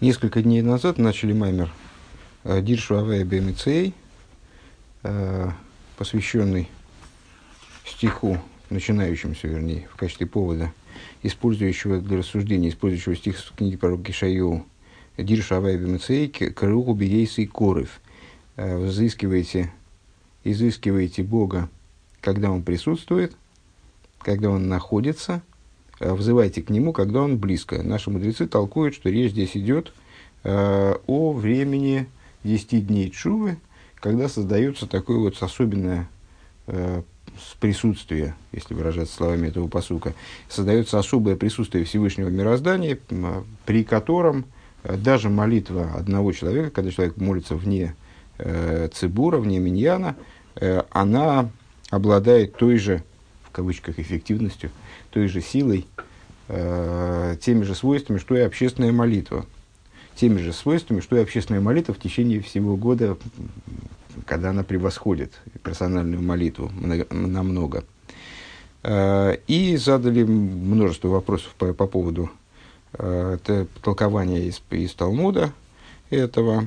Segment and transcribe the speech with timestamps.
[0.00, 1.72] Несколько дней назад начали маймер
[2.44, 3.94] э, Диршу Авея Бемицей,
[5.02, 5.50] э,
[5.96, 6.68] посвященный
[7.84, 8.38] стиху,
[8.70, 10.72] начинающемуся, вернее, в качестве повода,
[11.24, 14.66] использующего для рассуждения, использующего стих с книги пророка Кишаю
[15.16, 18.00] Диршу Авея Бемицей, Каруху Биейсы Корев.
[18.54, 19.72] Э, взыскиваете,
[20.44, 21.68] изыскиваете Бога,
[22.20, 23.34] когда Он присутствует,
[24.20, 25.42] когда Он находится–
[26.00, 27.82] взывайте к нему, когда он близко.
[27.82, 29.92] Наши мудрецы толкуют, что речь здесь идет
[30.44, 32.06] э, о времени
[32.44, 33.58] 10 дней чувы,
[33.96, 36.08] когда создается такое вот особенное
[36.66, 37.02] э,
[37.60, 40.14] присутствие, если выражаться словами этого посука,
[40.48, 42.98] создается особое присутствие Всевышнего мироздания,
[43.64, 44.44] при котором
[44.82, 47.94] э, даже молитва одного человека, когда человек молится вне
[48.38, 50.16] э, цибура, вне миньяна,
[50.56, 51.50] э, она
[51.90, 53.02] обладает той же,
[53.44, 54.70] в кавычках, эффективностью,
[55.10, 55.86] той же силой,
[56.48, 59.46] э, теми же свойствами, что и общественная молитва.
[60.14, 63.16] Теми же свойствами, что и общественная молитва в течение всего года,
[64.26, 66.70] когда она превосходит персональную молитву
[67.10, 67.84] намного.
[68.82, 72.30] Э, и задали множество вопросов по, по поводу
[72.94, 73.38] э,
[73.82, 75.52] толкования из, из Талмуда
[76.10, 76.66] этого.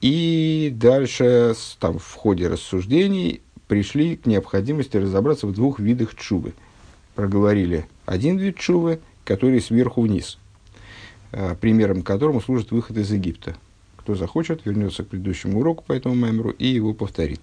[0.00, 6.54] И дальше там, в ходе рассуждений пришли к необходимости разобраться в двух видах чувы.
[7.14, 10.38] Проговорили один вид чувы, который сверху вниз,
[11.30, 13.54] э, примером которому служит выход из Египта.
[13.96, 17.42] Кто захочет, вернется к предыдущему уроку по этому мемору и его повторит.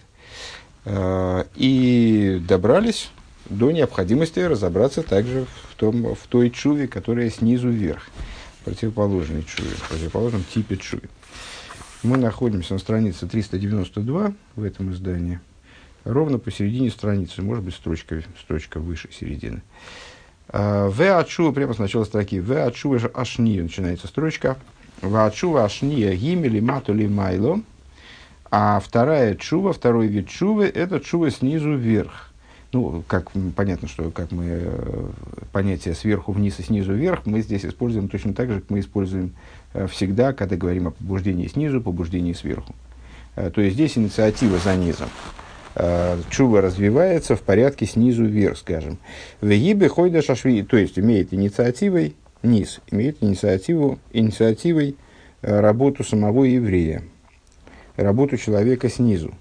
[0.84, 3.10] Э, и добрались
[3.50, 8.10] до необходимости разобраться также в, том, в той чуве, которая снизу вверх,
[8.66, 11.08] противоположной чуве, противоположном типе чуве.
[12.04, 15.40] Мы находимся на странице 392 в этом издании
[16.08, 19.62] ровно посередине страницы, может быть, строчка, строчка выше середины.
[20.50, 24.58] А, в ачува, прямо с начала строки, в ачува ашни начинается строчка.
[25.02, 27.62] В ачува ашния гимели матули майло.
[28.50, 32.32] А вторая чува, второй вид чувы, это чува снизу вверх.
[32.74, 35.10] Ну, как понятно, что как мы э,
[35.52, 39.34] понятие сверху вниз и снизу вверх мы здесь используем точно так же, как мы используем
[39.74, 42.76] э, всегда, когда говорим о побуждении снизу, побуждении сверху.
[43.36, 45.10] Э, то есть здесь инициатива за низом.
[45.80, 48.98] Э, чува развивается в порядке снизу вверх, скажем.
[49.42, 54.96] В Егибе Хойда Шашви, то есть имеет инициативой, низ, имеет инициативу, инициативой
[55.44, 57.04] э, работу самого еврея,
[57.96, 59.36] работу человека снизу.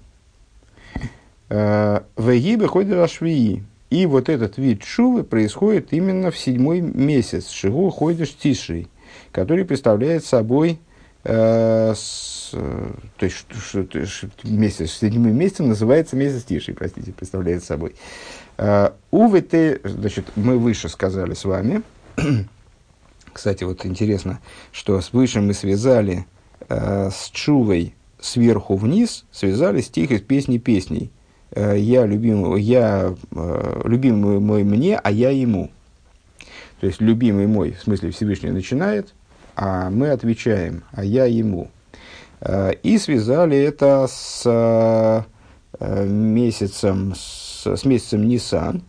[1.49, 7.49] Э, в Егибе Хойда Шашви, и вот этот вид шувы происходит именно в седьмой месяц,
[7.49, 8.89] Шигу Хойдеш Тишей,
[9.31, 10.77] который представляет собой
[11.23, 11.95] э,
[12.53, 17.95] Э, то есть что, что, месяц, седьмым месяцем называется месяц Тиши, простите, представляет собой.
[18.57, 21.81] Uh, УВТ, значит, мы выше сказали с вами,
[23.33, 24.39] кстати, вот интересно,
[24.71, 26.25] что с выше мы связали
[26.61, 31.11] uh, с Чувой сверху вниз, связали стих из песни песней.
[31.51, 35.71] Uh, я любимый, я, uh, любимый мой мне, а я ему.
[36.81, 39.13] То есть, любимый мой, в смысле Всевышний начинает,
[39.55, 41.71] а мы отвечаем, а я ему.
[42.83, 44.43] И связали это с
[45.79, 48.83] э, месяцем, с, с месяцем Нисан,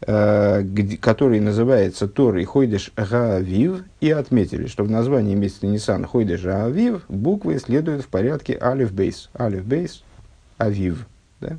[0.00, 0.64] э,
[1.00, 7.04] который называется Тор и Хойдеш Гаавив, и отметили, что в названии месяца Нисан Хойдеш Гаавив
[7.08, 9.30] буквы следуют в порядке Алиф Бейс.
[9.38, 10.02] Алиф Бейс,
[10.58, 11.06] Авив.
[11.40, 11.58] Да?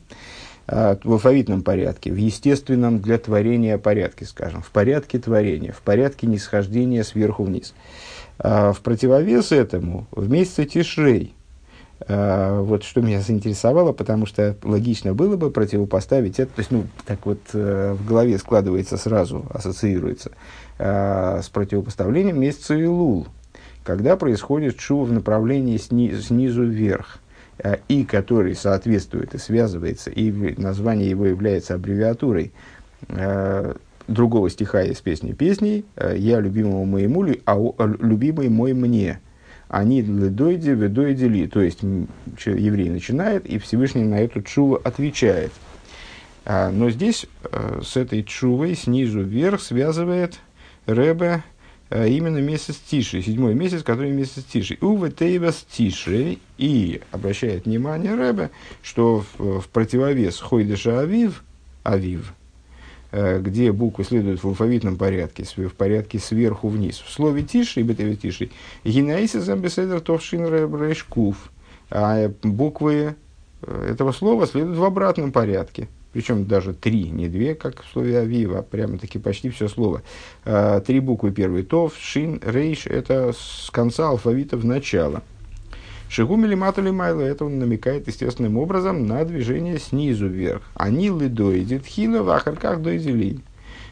[0.69, 7.06] в алфавитном порядке, в естественном для творения порядке, скажем, в порядке творения, в порядке нисхождения
[7.06, 7.73] сверху вниз.
[7.73, 11.33] А в противовес этому, в месяце Тишрей,
[11.99, 16.85] а, вот что меня заинтересовало, потому что логично было бы противопоставить это, то есть, ну,
[17.05, 20.31] так вот э, в голове складывается сразу, ассоциируется,
[20.77, 23.27] а, с противопоставлением месяца Илул,
[23.83, 27.19] когда происходит шу в направлении сни, снизу вверх,
[27.87, 30.31] и который соответствует и связывается, и
[30.61, 32.53] название его является аббревиатурой
[34.07, 37.57] другого стиха из песни песней э, «Я любимому моему, а
[38.00, 39.19] любимый мой мне».
[39.69, 41.48] Они ледойди, ведойди ли.
[41.48, 41.81] То есть
[42.45, 45.51] еврей начинает, и Всевышний на эту чуву отвечает.
[46.45, 50.39] А, но здесь э, с этой чувой снизу вверх связывает
[50.86, 51.44] Ребе
[51.89, 54.77] э, именно месяц Тиши, седьмой месяц, который месяц Тиши.
[54.80, 58.51] Уве Тейвас Тиши, и обращает внимание Ребе,
[58.81, 61.44] что в, противовес Хойдеша Авив,
[61.83, 62.33] Авив,
[63.12, 67.00] где буквы следуют в алфавитном порядке, в порядке сверху вниз.
[67.00, 68.50] В слове тиши, бетеве тиши,
[68.83, 71.51] гинаиса замбеседер товшин рейшкув,
[71.89, 73.15] а буквы
[73.62, 75.88] э, этого слова следуют в обратном порядке.
[76.12, 80.01] причем даже три, не две, как в слове Авива, прямо-таки почти все слово.
[80.44, 81.63] Э, три буквы первый.
[81.63, 85.24] Тов, Шин, это с конца алфавита в начало.
[86.09, 90.62] Шигуми лимату майла это он намекает естественным образом на движение снизу вверх.
[90.74, 93.39] Они лидоидит хило в ахарках дойдели.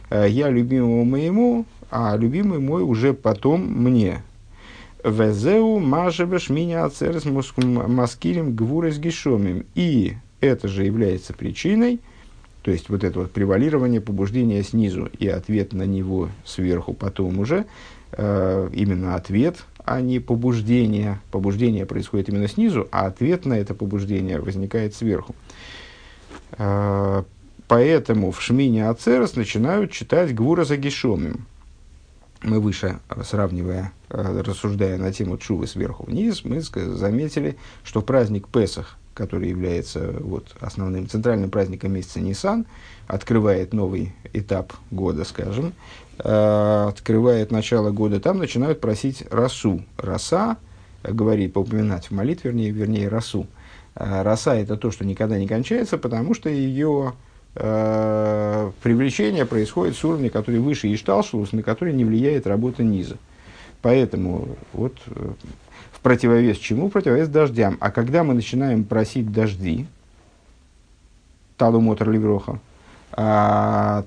[0.10, 4.24] Я любимому моему, а любимый мой уже потом мне.
[5.04, 9.66] Везеу мажевеш меня ацерес маскирим гвурес гишомим.
[9.76, 12.00] И это же является причиной,
[12.62, 17.66] то есть вот это вот превалирование побуждения снизу и ответ на него сверху потом уже,
[18.12, 21.20] э, именно ответ, а не побуждение.
[21.32, 25.36] Побуждение происходит именно снизу, а ответ на это побуждение возникает сверху.
[26.58, 27.24] Э,
[27.68, 31.46] поэтому в Шмине Ацерес начинают читать Гвура за Гишомим
[32.46, 38.98] мы выше, сравнивая, э, рассуждая на тему Чувы сверху вниз, мы заметили, что праздник Песах,
[39.14, 42.66] который является вот, основным центральным праздником месяца Нисан,
[43.08, 45.74] открывает новый этап года, скажем,
[46.18, 49.82] открывает начало года, там начинают просить расу.
[49.98, 50.58] Раса,
[51.04, 53.48] э, говорит, поупоминать в молитве, вернее, вернее расу.
[53.96, 57.14] Роса– это то, что никогда не кончается, потому что ее
[57.56, 63.16] э, привлечение происходит с уровня, который выше Ишталшус, на который не влияет работа низа.
[63.82, 65.32] Поэтому вот э,
[65.92, 66.90] в противовес чему?
[66.90, 67.78] Противовес дождям.
[67.80, 69.88] А когда мы начинаем просить дожди,
[71.58, 72.60] Талу Мотор Ливроха,
[73.14, 74.04] а,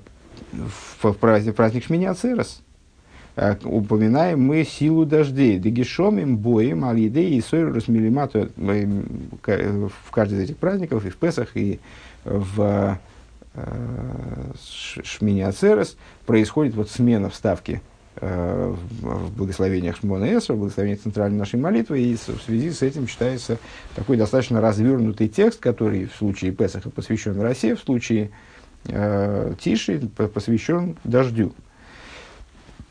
[0.51, 2.61] в, праздник, праздник Шминя Церес,
[3.35, 5.59] а, упоминаем мы силу дождей.
[5.59, 11.79] Дегишомим, боем, алидей и сойрус милимату в каждый из этих праздников, и в Песах, и
[12.25, 12.99] в
[13.55, 14.51] Э,
[15.03, 17.81] Шмини Ацерес, происходит вот смена вставки
[18.17, 23.07] э, в благословениях Шмона Эсра, в благословениях центральной нашей молитвы, и в связи с этим
[23.07, 23.57] читается
[23.95, 28.29] такой достаточно развернутый текст, который в случае Песаха посвящен России, в случае э,
[28.85, 29.99] Тиши
[30.33, 31.53] посвящен дождю.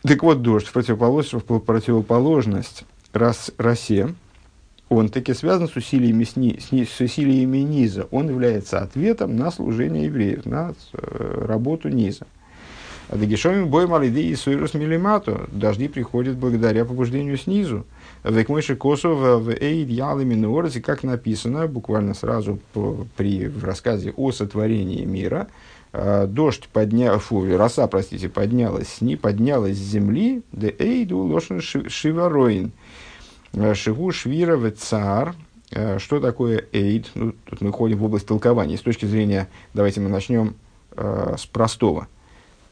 [0.02, 4.14] Так вот, дождь в противоположность, в противоположность рас, росе,
[4.88, 8.06] он таки связан с усилиями, сни, с, с усилиями низа.
[8.10, 12.26] Он является ответом на служение евреев, на э, работу низа.
[13.10, 15.48] Дагишоми бой малиды и суирус милимату.
[15.50, 17.86] Дожди приходят благодаря побуждению снизу.
[18.22, 22.58] Векмойши косов в эйд ялами нуорзе, как написано, буквально сразу
[23.16, 29.16] при в рассказе о сотворении мира, э, дождь поднял, фу, роса, простите, поднялась с ней,
[29.16, 32.72] поднялась с земли, де эйду лошен шивароин.
[33.52, 35.34] Э, Шигу Швира цар.
[35.70, 37.10] Э, что такое эйд?
[37.14, 38.76] Ну, тут мы ходим в область толкования.
[38.76, 40.54] С точки зрения, давайте мы начнем
[40.96, 42.08] э, с простого.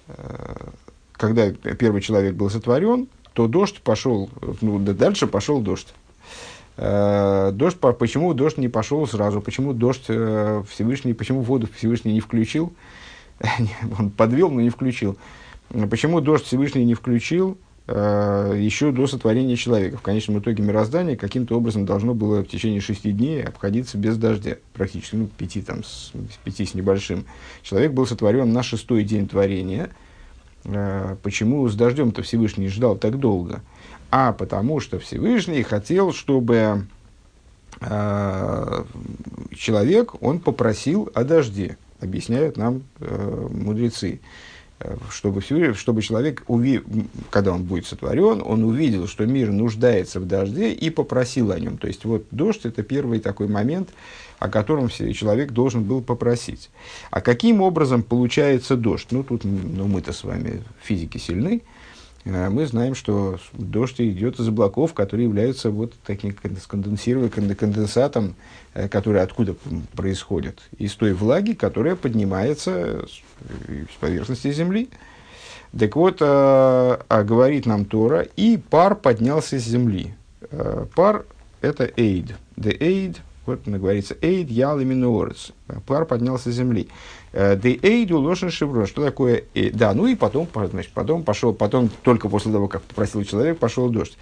[0.09, 0.69] Э,
[1.13, 4.31] когда первый человек был сотворен, то дождь пошел,
[4.61, 5.89] ну, да дальше пошел дождь.
[6.77, 9.41] Э, дождь, почему дождь не пошел сразу?
[9.41, 12.73] Почему дождь э, Всевышний, почему воду Всевышний не включил?
[13.99, 15.17] Он подвел, но не включил.
[15.91, 17.59] Почему дождь Всевышний не включил?
[17.89, 19.97] Э, еще до сотворения человека.
[19.97, 24.57] В конечном итоге мироздание каким-то образом должно было в течение шести дней обходиться без дождя,
[24.73, 26.13] практически, ну, пяти, там, с,
[26.43, 27.27] пяти с небольшим.
[27.63, 29.91] Человек был сотворен на шестой день творения.
[30.65, 33.63] Э, почему с дождем-то Всевышний ждал так долго?
[34.11, 36.87] А потому что Всевышний хотел, чтобы
[37.81, 38.85] э,
[39.55, 44.21] человек, он попросил о дожде, объясняют нам мудрецы
[45.11, 45.41] чтобы,
[45.75, 46.83] чтобы человек, уви,
[47.31, 51.79] когда он будет сотворен, он увидел, что мир нуждается в дожде и попросил о нем.
[51.79, 53.89] То есть вот дождь– это первый такой момент,
[54.39, 56.69] о котором человек должен был попросить.
[57.11, 59.09] А каким образом получается дождь?
[59.13, 61.76] Ну, тут ну, мы-то с вами физики сильны, Э,
[62.27, 68.35] мы знаем, что дождь идет из облаков, которые являются вот таким конденсированным конденсатом,
[68.75, 69.55] э, который откуда
[69.95, 70.61] происходит?
[70.77, 74.89] Из той влаги, которая поднимается с поверхности Земли.
[75.79, 80.15] Так вот, а, а говорит нам Тора, и пар поднялся с земли.
[80.95, 81.27] Пар–
[81.61, 82.35] это эйд.
[82.57, 85.53] The aid, вот говорится, эйд ял минуорец.
[85.87, 86.89] Пар поднялся с земли.
[87.37, 88.87] Де эйду ложен шеврон.
[88.87, 89.45] Что такое?
[89.75, 93.91] Да, ну и потом, значит, потом пошел, потом только после того, как попросил человек, пошел
[93.91, 94.17] дождь.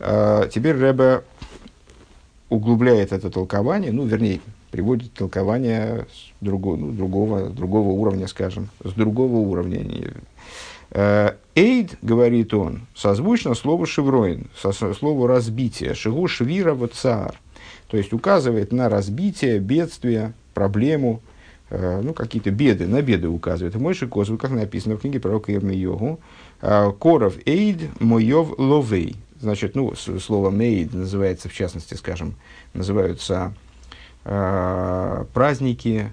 [0.00, 1.22] А, теперь Рэбе
[2.50, 8.92] углубляет это толкование, ну, вернее, приводит толкование с другого, ну, другого, другого уровня, скажем, с
[8.92, 10.12] другого уровня.
[10.90, 17.34] Э, эйд, говорит он, созвучно слову шевроин, со, слову разбитие, шигу швира цар,
[17.88, 21.27] то есть указывает на разбитие, бедствие, проблему, Э,
[21.70, 23.74] ну, какие-то беды, на беды указывает.
[23.74, 26.20] Мойши Козу, как написано в книге пророка Йогу,
[26.62, 29.16] э, Коров Эйд Моев Ловей.
[29.40, 32.34] Значит, ну, слово Мейд называется, в частности, скажем,
[32.74, 33.54] называются
[34.24, 36.10] э, праздники,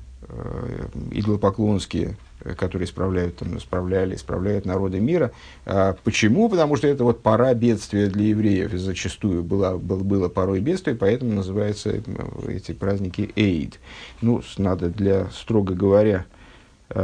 [1.11, 2.17] идолопоклонские,
[2.57, 5.31] которые справляют, там, справляли, справляют народы мира.
[5.65, 6.47] А, почему?
[6.49, 11.33] Потому что это вот пора бедствия для евреев, зачастую была, был, было порой бедствие, поэтому
[11.33, 12.01] называются
[12.47, 13.79] эти праздники Эйд.
[14.21, 16.25] Ну, надо для, строго говоря,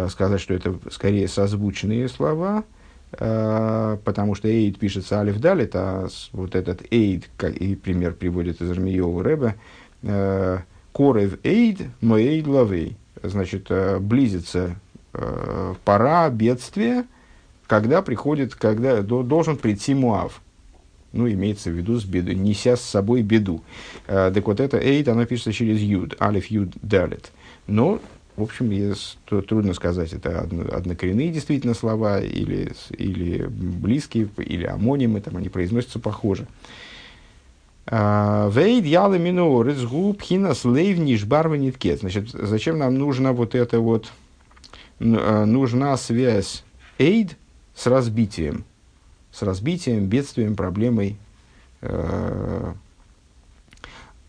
[0.09, 2.63] сказать, что это скорее созвучные слова,
[3.11, 7.29] потому что Эйд пишется Алиф Далит, а вот этот Эйд,
[7.59, 9.55] и пример приводит из Армиева Рэба,
[10.93, 12.97] Корев Эйд, Моэйд Лавей.
[13.23, 14.75] Значит, э, близится
[15.13, 17.05] э, пора бедствия,
[17.67, 20.41] когда приходит, когда должен прийти Муав.
[21.13, 23.61] Ну, имеется в виду с беду, неся с собой беду.
[24.07, 27.31] Э, так вот, это Эйд, оно пишется через Юд, Алиф Юд Далит.
[27.67, 27.99] Но,
[28.37, 35.35] в общем, есть, трудно сказать, это однокоренные действительно слова, или, или близкие, или амонимы, там
[35.35, 36.47] они произносятся похоже.
[37.87, 42.01] Вейд яла минор из губ хинас лейвниш барва ниткет.
[42.01, 44.09] Значит, зачем нам нужна вот эта вот, э,
[45.01, 46.63] нужна связь
[46.97, 47.35] эйд
[47.75, 48.65] с разбитием,
[49.31, 51.17] с разбитием, бедствием, проблемой.
[51.81, 52.73] Э,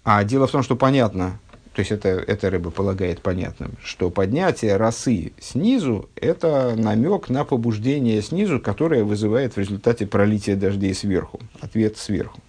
[0.05, 1.39] а дело в том, что понятно,
[1.75, 8.21] то есть это, это рыба полагает понятным, что поднятие росы снизу– это намек на побуждение
[8.21, 12.41] снизу, которое вызывает в результате пролития дождей сверху, ответ сверху.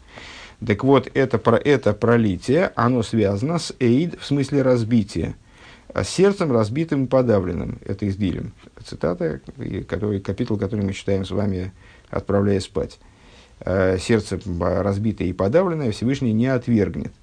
[0.65, 5.35] Так вот, это, про, это пролитие, оно связано с эйд, в смысле разбития,
[5.93, 7.77] а сердцем разбитым и подавленным.
[7.85, 8.53] Это из Дилем.
[8.83, 9.41] Цитата,
[9.87, 11.71] который, капитул, который мы читаем с вами,
[12.09, 12.99] отправляясь спать.
[13.59, 17.13] «Э, сердце разбитое и подавленное Всевышний не отвергнет.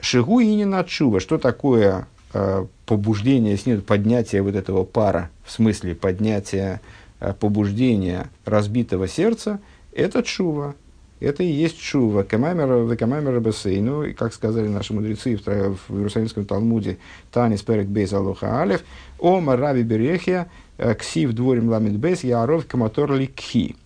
[0.00, 1.20] Шигу и не начува.
[1.20, 6.80] Что такое э, побуждение снизу, поднятие вот этого пара, в смысле поднятия
[7.20, 9.60] э, побуждения разбитого сердца,
[9.92, 10.74] это чува,
[11.22, 12.22] это и есть шува.
[12.24, 15.46] Камамера, векамамера бассейну, и как сказали наши мудрецы в,
[15.88, 16.98] в Иерусалимском Талмуде,
[17.30, 18.82] Танис перек бейс алоха алев,
[19.18, 20.48] ома раби берехия,
[20.78, 23.76] э, ксив дворим ламит бейс, яров каматор ликхи.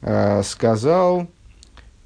[0.00, 1.26] Э, сказал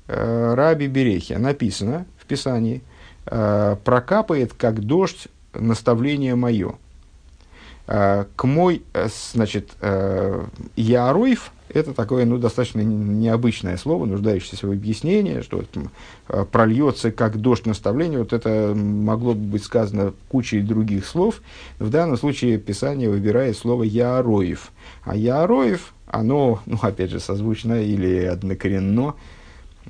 [0.09, 2.83] э, раби берехия, написано в Писании,
[3.25, 6.77] прокапает, как дождь, наставление мое.
[7.87, 8.83] К мой,
[9.33, 9.73] значит,
[10.75, 15.63] Яруев, это такое ну, достаточно необычное слово, нуждающееся в объяснении, что
[16.29, 18.19] вот, прольется как дождь наставления.
[18.19, 21.43] Вот это могло бы быть сказано кучей других слов.
[21.79, 24.71] В данном случае Писание выбирает слово «яроев».
[25.05, 29.15] А «яроев», оно, ну, опять же, созвучно или однокоренно,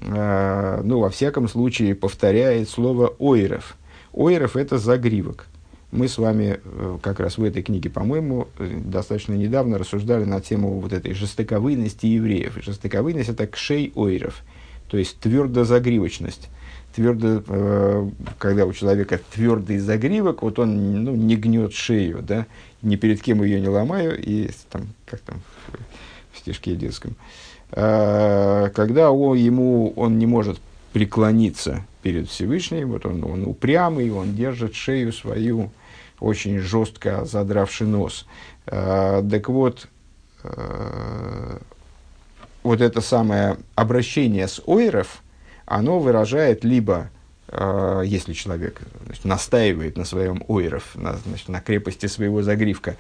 [0.01, 3.77] э, ну, во всяком случае, повторяет слово «ойров».
[4.13, 5.47] «Ойров»– это загривок
[5.93, 10.41] мы с вами э, как раз в этой книге, по-моему, э, достаточно недавно рассуждали на
[10.41, 12.59] тему вот этой жестоковыйности евреев.
[12.59, 14.43] И жестоковыйность– это кшей ойров,
[14.89, 16.49] то есть твердозагривочность.
[16.95, 22.47] Твердо, э, когда у человека твердый загривок, вот он ну, не гнет шею, да,
[22.83, 25.41] ни перед кем ее не ломаю, и там, как там
[26.33, 27.17] в стишке детском.
[27.73, 30.61] А, когда он, ему, он не может
[30.93, 35.71] преклониться перед Всевышним, вот он, он упрямый, он держит шею свою
[36.21, 38.27] очень жестко задравший нос.
[38.67, 39.89] Э, так вот,
[40.45, 41.59] э,
[42.63, 45.23] вот это самое обращение с ойров,
[45.65, 47.09] оно выражает либо,
[47.49, 52.97] э, если человек значит, настаивает на своем ойров, на, значит, на крепости своего загривка,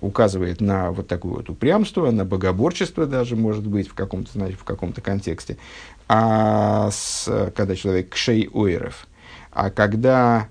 [0.00, 4.64] указывает на вот такое вот упрямство, на богоборчество даже, может быть, в каком-то, значит, в
[4.64, 5.58] каком-то контексте,
[6.08, 9.06] а с, когда человек кшей ойров,
[9.50, 10.48] а когда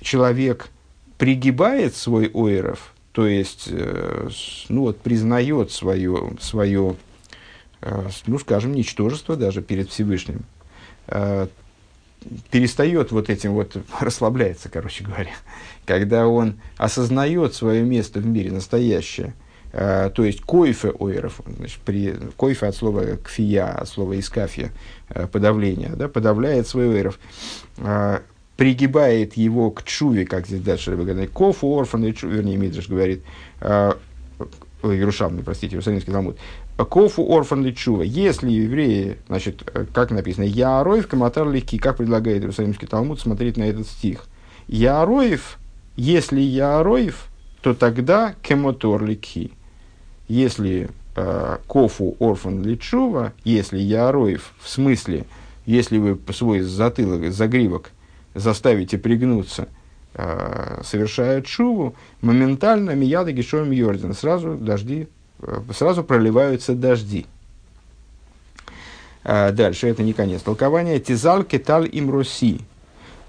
[0.00, 0.70] человек
[1.18, 4.28] пригибает свой ойров, то есть, э,
[4.68, 6.96] ну вот, признает свое, свое
[7.80, 10.44] э, ну, скажем, ничтожество даже перед Всевышним,
[11.08, 11.48] э,
[12.52, 15.32] перестает вот этим вот, расслабляется, короче говоря,
[15.84, 19.34] когда он осознает свое место в мире настоящее,
[19.70, 24.72] то есть койфе ойров, значит, при, койфе от слова кфия, от слова искафия,
[25.30, 27.18] подавление, да, подавляет свой ойров,
[28.58, 33.22] пригибает его к чуве, как здесь дальше говорит, кофу орфан, вернее, Мидриш говорит,
[33.60, 33.92] э,
[34.82, 36.38] Иерушалмный, простите, Иерусалимский Талмуд,
[36.76, 38.02] кофу орфан личува.
[38.02, 39.62] Если евреи, значит,
[39.94, 44.24] как написано, Яроев каматар легкий, как предлагает Иерусалимский Талмуд смотреть на этот стих.
[44.66, 45.56] Яроев,
[45.94, 47.28] если Яроев,
[47.62, 49.52] то тогда кемотор легкий.
[50.26, 55.26] Если э, кофу орфан личува, если Яроев, в смысле,
[55.64, 57.92] если вы свой затылок, загривок
[58.34, 59.68] заставите пригнуться,
[60.14, 65.08] э, совершают шуву, моментально мияда гишом йорден, сразу дожди,
[65.40, 67.26] э, сразу проливаются дожди.
[69.24, 70.98] Э, дальше, это не конец толкования.
[71.00, 72.60] Тизал кеталь им руси.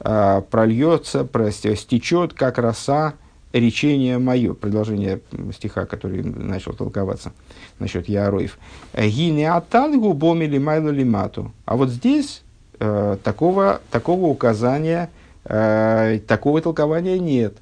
[0.02, 3.16] Прольется, прости, стечет, как роса
[3.52, 5.20] речение мое, продолжение
[5.54, 7.34] стиха, который начал толковаться
[7.80, 8.58] насчет Яроев.
[8.98, 11.52] Гине атангу бомили майло лимату.
[11.66, 12.44] А вот здесь
[12.80, 15.10] э, такого, такого указания,
[15.46, 17.58] э, такого толкования нет,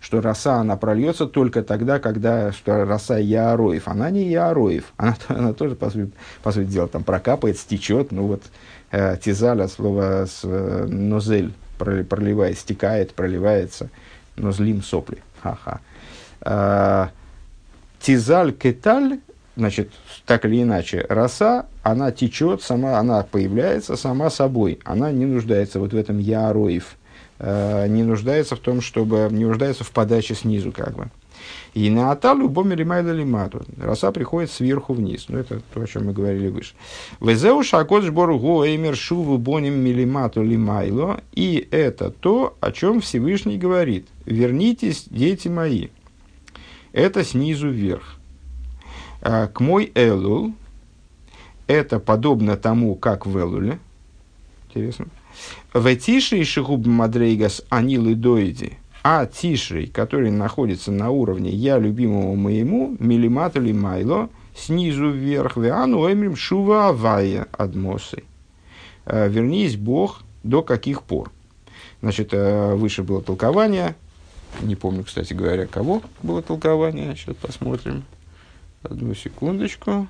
[0.00, 3.88] что роса, она прольется только тогда, когда что роса Яроев.
[3.88, 6.12] Она не Яроев, она, она тоже, по сути,
[6.42, 8.42] по сути дела, там прокапает, стечет, ну вот,
[8.90, 13.88] э, тизаль от слова с, э, нозель, проливает, стекает, проливается,
[14.36, 15.18] но злим сопли.
[15.42, 15.80] Ха-ха.
[16.40, 17.10] А,
[18.00, 19.18] тизаль кеталь,
[19.56, 19.90] значит,
[20.26, 24.78] так или иначе, роса, она течет сама, она появляется сама собой.
[24.84, 26.96] Она не нуждается вот в этом яроев,
[27.38, 31.10] а, не нуждается в том, чтобы, не нуждается в подаче снизу, как бы.
[31.74, 33.62] И на аталу бомери майда лимату.
[33.78, 35.26] Роса приходит сверху вниз.
[35.28, 36.74] Ну, это то, о чем мы говорили выше.
[37.20, 41.20] Везеу шакот сбору го эймер шуву боним милимату лимайло.
[41.32, 44.06] И это то, о чем Всевышний говорит.
[44.26, 45.88] Вернитесь, дети мои.
[46.92, 48.18] Это снизу вверх.
[49.22, 50.52] А, к мой элул.
[51.66, 53.78] Это подобно тому, как в элуле.
[54.68, 55.06] Интересно.
[55.72, 62.36] В тише и шигуб мадрейгас анилы доиди а Тишрей, который находится на уровне «я любимому
[62.36, 68.22] моему», милимат или майло, снизу вверх, веану эмрим шува авая адмосы.
[69.04, 71.32] Э, Вернись, Бог, до каких пор?
[72.00, 73.96] Значит, э, выше было толкование,
[74.60, 78.04] не помню, кстати говоря, кого было толкование, сейчас посмотрим.
[78.82, 80.06] Одну секундочку.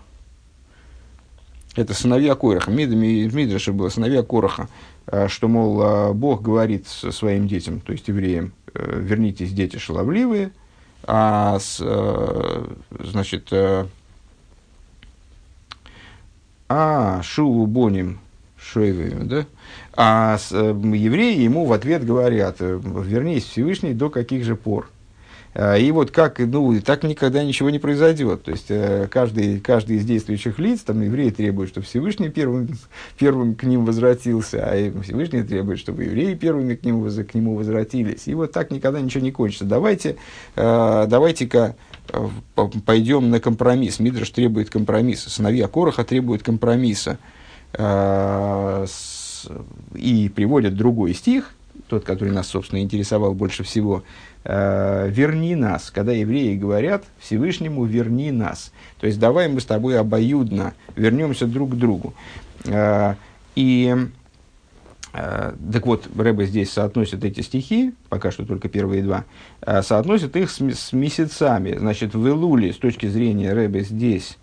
[1.77, 2.71] Это сыновья Короха.
[2.71, 4.69] Мидраша было сыновья Короха,
[5.07, 10.51] э, что, мол, Бог говорит своим детям, то есть евреям, Э, вернитесь, дети шаловливые,
[11.03, 12.67] а с, э,
[13.01, 13.87] значит, э,
[16.71, 18.19] а шуву боним
[18.57, 19.47] шойвами, да?
[19.93, 24.89] А с, евреи ему в ответ говорят, вернись Всевышний до каких же пор.
[25.55, 28.43] А, и вот как, ну, так никогда ничего не произойдет.
[28.45, 32.71] То есть, э, каждый, каждый из действующих лиц, там, евреи требуют, чтобы Всевышний первым,
[33.19, 38.29] первым к ним возвратился, а Всевышний требует, чтобы евреи первыми к нему, к нему возвратились.
[38.29, 39.67] И вот так никогда ничего не кончится.
[39.67, 40.17] Давайте,
[40.57, 41.77] э, давайте-ка
[42.09, 42.29] э,
[42.87, 44.01] пойдем на компромисс.
[44.01, 45.29] Мидраш требует компромисса.
[45.29, 47.19] Сыновья Короха требуют компромисса.
[49.95, 51.55] И приводят другой стих,
[51.89, 54.03] тот, который нас, собственно, интересовал больше всего–
[54.45, 58.73] верни нас, когда евреи говорят Всевышнему верни нас.
[58.99, 62.15] То есть давай мы с тобой обоюдно вернемся друг к другу.
[62.65, 63.15] Э,
[63.55, 63.95] и
[65.13, 69.25] э, так вот, Рэбе здесь соотносит эти стихи, пока что только первые два,
[69.61, 71.77] э, соотносит их с, месяцами.
[71.77, 74.39] Значит, в Илуле, с точки зрения Рэбе здесь,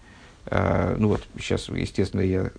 [0.46, 2.52] э, ну вот сейчас, естественно, я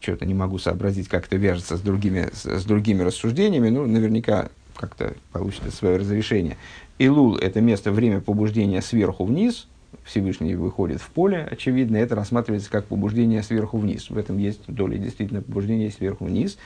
[0.00, 5.14] что-то не могу сообразить, как это вяжется с другими, с другими рассуждениями, ну, наверняка как-то
[5.32, 6.56] получит свое разрешение.
[6.98, 9.68] Илул– это место, время побуждения сверху вниз,
[10.04, 14.08] Всевышний выходит в поле, очевидно, это рассматривается как побуждение сверху вниз.
[14.08, 16.58] В этом есть доля действительно побуждения сверху вниз.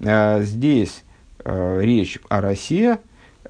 [0.00, 1.04] А, здесь
[1.44, 2.96] а, речь о России,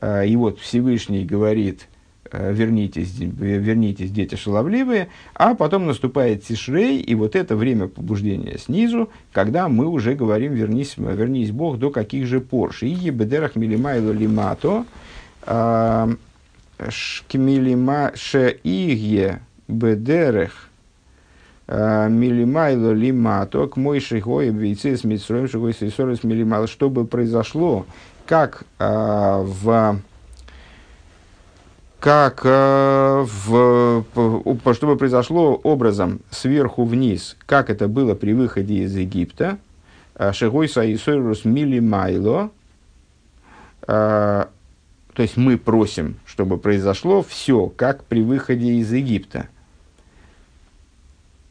[0.00, 1.88] а, и вот Всевышний говорит,
[2.32, 9.68] вернитесь, вернитесь, дети шаловливые, а потом наступает Тишрей, и вот это время побуждения снизу, когда
[9.68, 12.74] мы уже говорим, вернись, вернись Бог, до каких же пор.
[12.80, 14.84] И бедерах милимайло лимато,
[16.88, 20.68] шкмилима шеиге бедерех,
[21.68, 27.86] милимайло лимато, к мой шигой бейцы с митсроем шигой с милимайло, чтобы произошло,
[28.26, 30.00] как в
[32.00, 34.04] как э, в,
[34.72, 39.58] чтобы произошло образом сверху вниз, как это было при выходе из Египта,
[40.14, 42.50] э, Шегой Саисойрус Мили Майло,
[43.86, 44.46] э,
[45.12, 49.48] то есть мы просим, чтобы произошло все, как при выходе из Египта.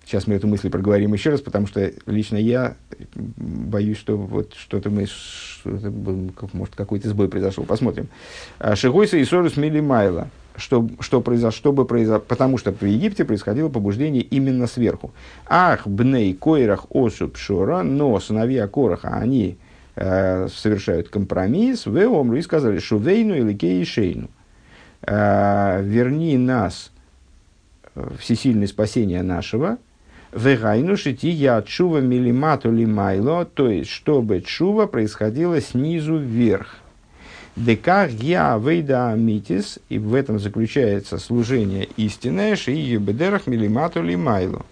[0.09, 2.73] Сейчас мы эту мысль проговорим еще раз, потому что лично я
[3.13, 5.69] боюсь, что вот что-то мы, что
[6.53, 7.63] может, какой-то сбой произошел.
[7.63, 8.07] Посмотрим.
[8.73, 14.23] Шигойса и Сорус Милимайла что, что произошло, чтобы произошло, потому что в Египте происходило побуждение
[14.23, 15.11] именно сверху.
[15.45, 19.59] Ах, бней койрах осуб шора, но сыновья Кораха, они
[19.95, 24.27] э, совершают компромисс, в омру и сказали, шувейну или кейшейну.
[25.03, 26.91] Э, верни нас,
[27.93, 29.77] э, всесильное спасение нашего,
[30.31, 36.77] Вегайну шити я чува милимату лимайло, то есть, чтобы чува происходило снизу вверх.
[37.55, 44.65] Деках я вейда митис, и в этом заключается служение истинное, шии бедерах милимату лимайлу.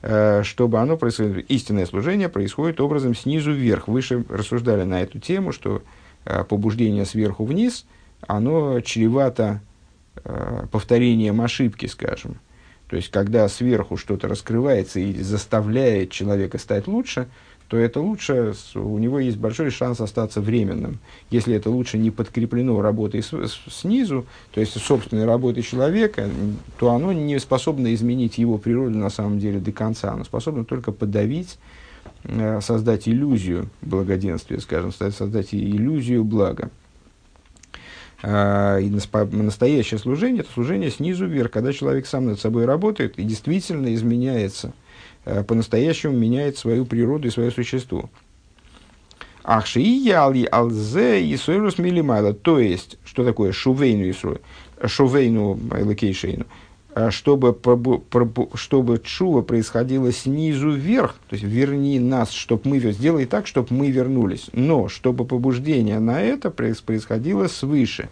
[0.00, 3.88] Э, чтобы оно происходило, истинное служение происходит образом снизу вверх.
[3.88, 5.82] Выше рассуждали на эту тему, что
[6.24, 7.84] э, побуждение сверху вниз
[8.26, 9.60] оно чревато
[10.24, 12.36] э, повторением ошибки, скажем.
[12.88, 17.28] То есть, когда сверху что-то раскрывается и заставляет человека стать лучше,
[17.68, 21.00] то это лучше, у него есть большой шанс остаться временным.
[21.30, 26.30] Если это лучше не подкреплено работой с, с, снизу, то есть собственной работой человека,
[26.78, 30.12] то оно не способно изменить его природу на самом деле до конца.
[30.12, 31.58] Оно способно только подавить,
[32.24, 36.70] э, создать иллюзию благоденствия, скажем, создать иллюзию блага.
[38.22, 43.22] А, и настоящее служение– это служение снизу вверх, когда человек сам над собой работает и
[43.22, 44.72] действительно изменяется–
[45.24, 48.08] Э, по-настоящему меняет свою природу и свое существо.
[49.44, 52.32] Ахши и ялли алзе и сойрус милимайла.
[52.32, 54.38] То есть, что такое шувейну исрой?
[54.82, 56.46] Шувейну элокейшейну.
[56.94, 57.56] Э, чтобы,
[58.54, 63.90] чтобы чува происходило снизу вверх, то есть верни нас, чтобы мы сделай так, чтобы мы
[63.90, 64.46] вернулись.
[64.52, 68.08] Но чтобы побуждение на это происходило свыше.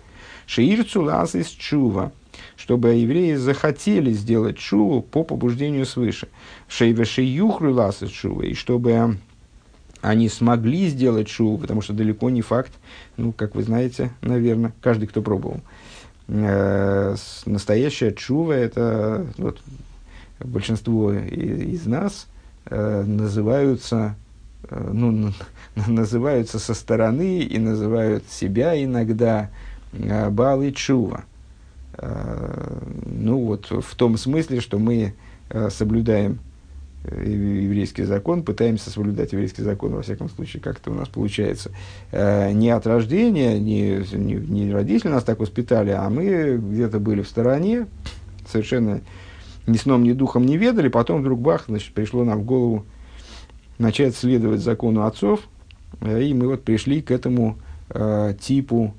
[0.47, 2.13] Шиирцу лаз из чува
[2.57, 6.29] чтобы евреи захотели сделать шуву по побуждению свыше.
[6.69, 9.19] Шейвеши юхру ласы шува, и чтобы
[10.01, 12.73] они смогли сделать шуву, потому что далеко не факт,
[13.17, 15.61] ну, как вы знаете, наверное, каждый, кто пробовал.
[16.29, 19.61] Настоящая чува– это вот,
[20.41, 22.27] большинство из нас
[22.67, 24.17] э, называются
[24.69, 25.33] э, ну,
[25.87, 29.51] называются со стороны и называют себя иногда
[29.93, 31.25] э, Балы Чува.
[31.95, 35.15] Э, ну вот в том смысле, что мы
[35.51, 36.37] э, соблюдаем э,
[37.11, 41.71] еврейский закон, пытаемся соблюдать еврейский закон, во всяком случае, как это у нас получается.
[42.13, 47.29] Не от рождения, не, не, не родители нас так воспитали, а мы где-то были в
[47.29, 47.87] стороне,
[48.49, 49.01] совершенно
[49.67, 52.85] ни сном, ни духом не ведали, потом вдруг бах, значит, пришло нам в голову
[53.79, 55.41] начать следовать закону отцов,
[56.01, 57.59] и мы вот пришли к этому
[57.91, 58.95] э, типу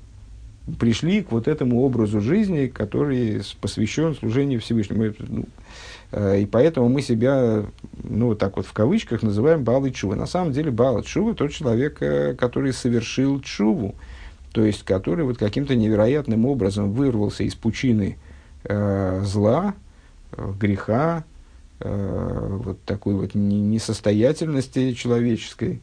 [0.78, 5.14] пришли к вот этому образу жизни, который посвящен служению Всевышнему.
[5.18, 5.44] Ну, э,
[6.12, 7.64] и поэтому мы себя,
[8.02, 10.14] ну, так вот в кавычках называем Бал Чува.
[10.14, 13.94] На самом деле Бал Чува тот человек, э, который совершил Чуву,
[14.52, 18.16] то есть который вот каким-то невероятным образом вырвался из пучины
[18.64, 19.74] э, зла,
[20.32, 21.24] э, греха,
[21.80, 25.82] э, вот такой вот несостоятельности человеческой,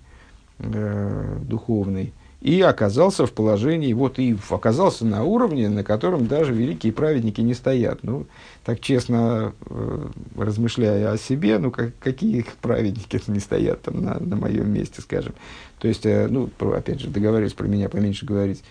[0.58, 2.14] э, духовной,
[2.46, 7.56] и оказался в положении, вот и оказался на уровне, на котором даже великие праведники не
[7.56, 8.04] стоят.
[8.04, 8.28] Ну,
[8.64, 14.36] так честно э, размышляя о себе, ну, как, какие праведники не стоят там на, на
[14.36, 15.34] моем месте, скажем.
[15.80, 18.64] То есть, э, ну, опять же, договариваюсь про меня поменьше говорить.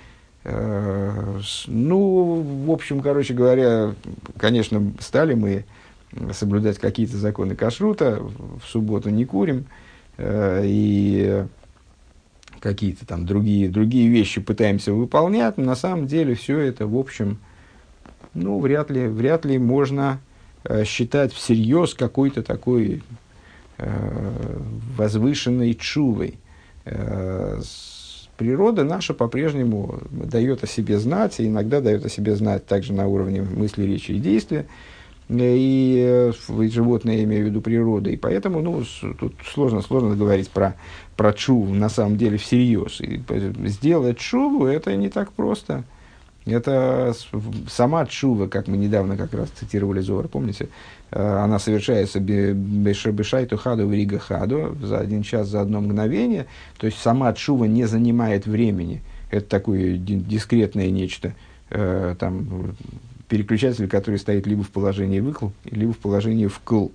[0.45, 3.97] Э, ну, в общем, короче говоря,
[4.39, 5.65] конечно, стали мы
[6.33, 9.65] соблюдать какие-то законы кашрута, в субботу не курим,
[10.17, 11.45] э, и
[12.65, 17.39] какие-то там другие, другие вещи пытаемся выполнять, но на самом деле все это, в общем,
[18.33, 20.19] ну, вряд ли, вряд ли можно
[20.65, 23.03] э, считать всерьез какой-то такой
[23.77, 24.33] э,
[24.97, 26.39] возвышенной чувой.
[26.87, 27.61] Э,
[28.39, 33.07] природа наша по-прежнему дает о себе знать, и иногда дает о себе знать также на
[33.07, 34.67] уровне мысли, речи и действия
[35.29, 38.11] и, и животные, я имею в виду природа.
[38.11, 38.83] И поэтому ну,
[39.19, 40.75] тут сложно, сложно говорить про,
[41.17, 43.01] про чуву на самом деле всерьез.
[43.01, 43.23] И
[43.69, 45.85] сделать чуву это не так просто.
[46.47, 47.15] Это
[47.69, 50.69] сама чува, как мы недавно как раз цитировали Зор, помните,
[51.11, 56.47] э, она совершается бешабешайту хаду в рига хаду за один час, за одно мгновение.
[56.77, 59.01] То есть сама чува не занимает времени.
[59.31, 61.35] Это такое дискретное нечто.
[61.71, 62.75] Э, там,
[63.35, 66.91] переключатель, который стоит либо в положении выкл, либо в положении вкл.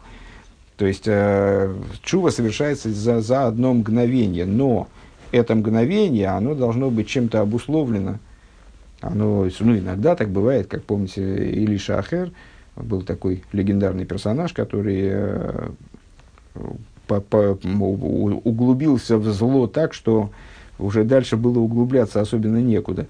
[0.78, 4.88] То есть э, чува совершается за, за одно мгновение, но
[5.34, 8.20] это мгновение, оно должно быть чем-то обусловлено.
[9.02, 12.32] Оно, ну, иногда так бывает, как помните, Илиша Ахер,
[12.78, 15.70] был такой легендарный персонаж, который э,
[17.06, 17.58] по, по,
[18.46, 20.30] углубился в зло так, что
[20.78, 23.08] уже дальше было углубляться особенно некуда.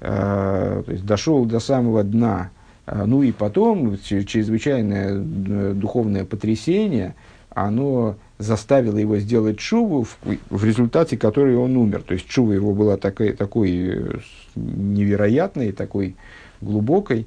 [0.00, 2.50] Э, то есть дошел до самого дна
[2.86, 7.14] ну и потом чрезвычайное э, духовное потрясение,
[7.50, 10.18] оно заставило его сделать чуву, в,
[10.50, 12.02] в результате которой он умер.
[12.02, 14.18] То есть чува его была такой, такой э,
[14.54, 16.16] невероятной, такой
[16.60, 17.26] глубокой,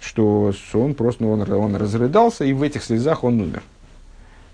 [0.00, 3.62] что он просто он, он разрыдался, и в этих слезах он умер.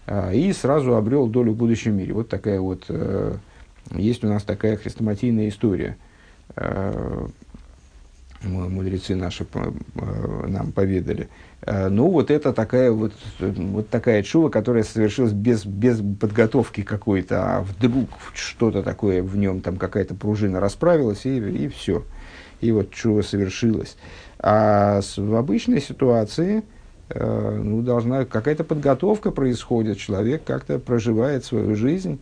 [0.07, 2.13] А, и сразу обрел долю в будущем мире.
[2.13, 3.35] Вот такая вот, э,
[3.95, 5.97] есть у нас такая хрестоматийная история
[8.43, 11.29] мудрецы наши э, нам поведали.
[11.63, 17.57] Э, ну, вот это такая вот, вот такая чува, которая совершилась без, без подготовки какой-то,
[17.57, 22.05] а вдруг что-то такое в нем, там какая-то пружина расправилась, и, и все.
[22.61, 23.97] и вот чува совершилось.
[24.39, 26.63] А в обычной ситуации
[27.09, 32.21] э, ну, должна какая-то подготовка происходит, человек как-то проживает свою жизнь,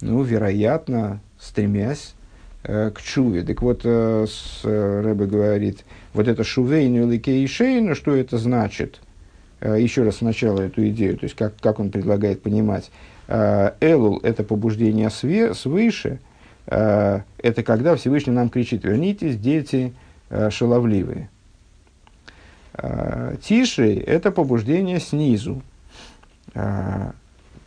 [0.00, 2.17] ну, вероятно, стремясь э,
[2.62, 3.42] к чуве.
[3.42, 9.00] Так вот, э, с, э, Рэбе говорит, вот это шувейну или кейшейну, что это значит?
[9.60, 12.90] Э, еще раз сначала эту идею, то есть как, как он предлагает понимать.
[13.26, 16.20] Э, Элул– это побуждение све, свыше,
[16.66, 19.94] э, это когда Всевышний нам кричит, вернитесь, дети
[20.30, 21.28] э, шаловливые.
[22.74, 25.62] Э, Тише– это побуждение снизу.
[26.54, 27.12] Э,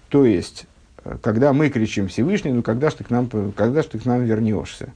[0.09, 0.65] то есть,
[1.21, 4.23] когда мы кричим Всевышний, ну когда же ты к нам, когда же ты к нам
[4.23, 4.93] вернешься?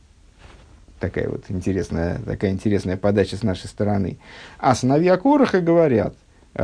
[1.00, 4.18] Такая вот интересная, такая интересная подача с нашей стороны.
[4.58, 6.15] А сыновья Короха говорят,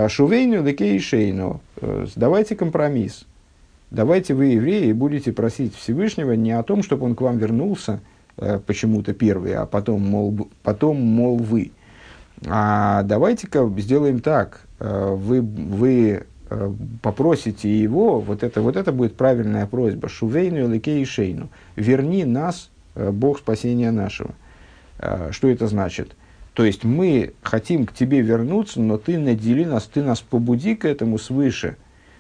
[0.08, 1.62] Шувейну лекей шейну,
[2.16, 3.26] давайте компромисс.
[3.90, 8.00] Давайте вы, евреи, будете просить Всевышнего не о том, чтобы он к вам вернулся
[8.38, 11.72] почему-то первый, а потом, мол, потом, мол, вы.
[12.48, 14.62] А давайте-ка сделаем так.
[14.80, 16.31] Вы, вы Э,
[17.02, 23.12] попросите его, вот это, вот это будет правильная просьба, шувейну и шейну, верни нас, э,
[23.12, 24.32] Бог спасения нашего.
[25.00, 26.16] Э, что это значит?
[26.54, 30.86] То есть мы хотим к тебе вернуться, но ты надели нас, ты нас побуди к
[30.86, 31.78] этому свыше,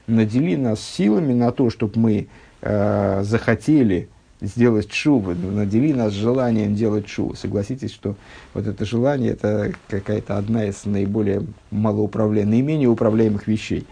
[0.07, 2.27] надели нас силами на то, чтобы мы
[2.61, 4.07] э, захотели
[4.39, 7.35] сделать шубу, надели нас желанием делать шубу.
[7.35, 8.15] Согласитесь, что
[8.53, 13.85] вот это желание это какая-то одна из наиболее малоуправляемых, наименее управляемых вещей.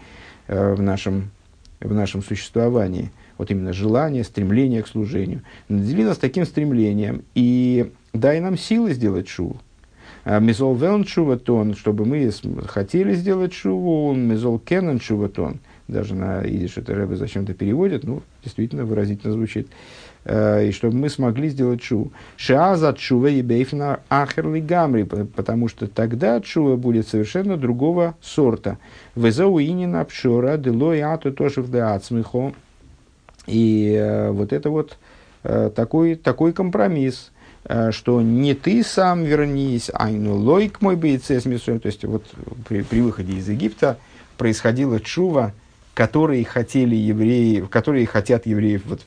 [0.50, 1.30] Э, в нашем,
[1.78, 3.12] в нашем существовании.
[3.38, 5.42] Вот именно желание, стремление к служению.
[5.68, 9.60] Надели нас таким стремлением и дай нам силы сделать шуву.
[10.24, 12.28] А мизол велн шуватон, чтобы мы
[12.66, 15.60] хотели сделать шуву, мизол кенен шуватон.
[15.86, 19.68] Даже на идиш это Рэбе зачем-то переводит, ну, действительно выразительно звучит.
[20.24, 22.12] Э, и чтобы мы смогли сделать шуву.
[22.36, 28.78] Шааза чува и бейфна ахерли гамри, потому что тогда чува будет совершенно другого сорта.
[29.16, 32.52] Везоу инина пшора делой ату тошев де ацмихо.
[33.46, 34.98] И э, вот это вот
[35.42, 37.30] э, такой, такой компромисс,
[37.90, 42.24] что не ты сам вернись, а ну лойк мой бойцес То есть вот
[42.66, 43.98] при, при выходе из Египта
[44.38, 45.52] происходила чува,
[45.94, 49.02] которые хотели евреи, которые хотят евреев, вот,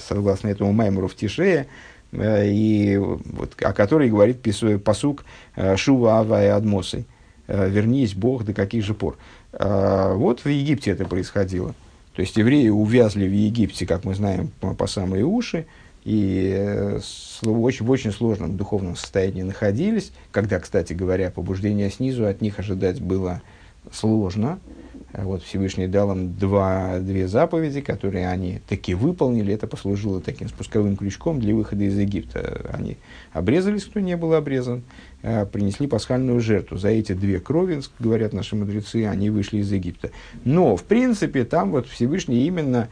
[0.00, 1.66] согласно этому Маймеру в Тишее,
[2.12, 4.40] э, и, вот, о которой говорит
[4.84, 5.24] посук
[5.56, 7.04] э, Шува Ава и Адмосы.
[7.46, 9.16] Э, «Вернись, Бог, до каких же пор?»
[9.56, 11.76] Вот в Египте это происходило.
[12.16, 15.66] То есть евреи увязли в Египте, как мы знаем, по самые уши,
[16.04, 16.98] и
[17.40, 22.58] в очень, в очень сложном духовном состоянии находились, когда, кстати говоря, побуждение снизу от них
[22.58, 23.42] ожидать было
[23.92, 24.58] сложно,
[25.22, 29.54] вот Всевышний дал им два, две заповеди, которые они таки выполнили.
[29.54, 32.68] Это послужило таким спусковым крючком для выхода из Египта.
[32.72, 32.96] Они
[33.32, 34.82] обрезались, кто не был обрезан,
[35.22, 36.78] э, принесли пасхальную жертву.
[36.78, 40.10] За эти две крови, говорят наши мудрецы, они вышли из Египта.
[40.44, 42.88] Но, в принципе, там вот Всевышний именно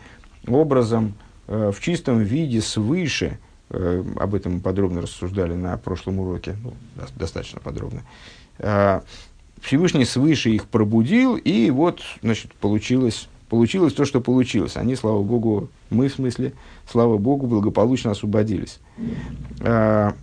[0.46, 1.14] образом
[1.48, 3.38] э, в чистом виде свыше,
[3.70, 6.74] э, об этом подробно рассуждали на прошлом уроке, ну,
[7.16, 8.02] достаточно подробно,
[9.62, 14.76] Всевышний свыше их пробудил, и вот, значит, получилось, получилось то, что получилось.
[14.76, 16.52] Они, слава Богу, мы, в смысле,
[16.90, 18.80] слава Богу, благополучно освободились.
[19.60, 20.14] А,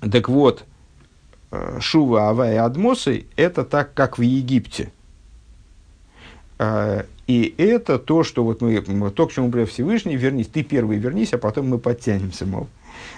[0.00, 0.64] так вот,
[1.50, 4.92] э, Шува, Ава и Адмосы– это так, как в Египте.
[6.58, 8.80] А, и это то, что вот мы,
[9.10, 12.66] то, к чему говорит Всевышний, вернись, ты первый вернись, а потом мы подтянемся, мол.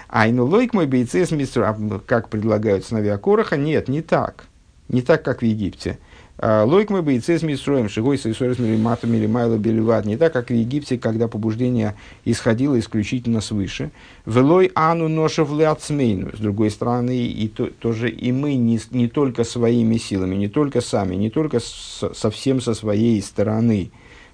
[0.09, 4.47] Айну лойк мой бейцес мистер, а, как предлагают сыновья Короха, нет, не так
[4.91, 5.97] не так, как в Египте.
[6.37, 10.05] А, Лойк мы бы и цез мистроем, шигой с или майло белеват.
[10.05, 13.91] Не так, как в Египте, когда побуждение исходило исключительно свыше.
[14.25, 16.35] Велой ану ношев ляцмейну.
[16.35, 20.81] С другой стороны, и то, тоже и мы не, не только своими силами, не только
[20.81, 23.91] сами, не только с, совсем со своей стороны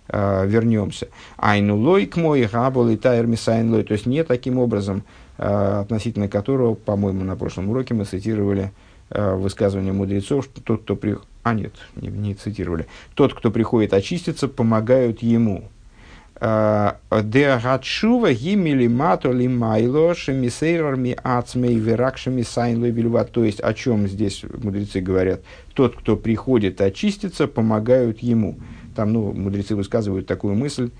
[0.08, 1.10] э, вернемся.
[1.38, 3.84] Айну лойк мой габол и тайр мисайн лой.
[3.84, 5.04] То есть не таким образом,
[5.38, 8.72] э, относительно которого, по-моему, на прошлом уроке мы цитировали
[9.10, 11.17] высказывание мудрецов, что тот, кто при...
[11.43, 12.88] А, нет, не, не цитировали.
[13.13, 15.70] Тот, кто приходит очиститься, помогают ему.
[16.39, 23.32] Э, Деагатшува гимили мато лимайло шемисейрарми ацмей веракшами сайнлой вильват.
[23.32, 25.41] То есть, о чем здесь мудрецы говорят?
[25.74, 28.60] Тот, кто приходит очиститься, помогают ему.
[28.96, 30.91] Там, ну, мудрецы высказывают такую мысль,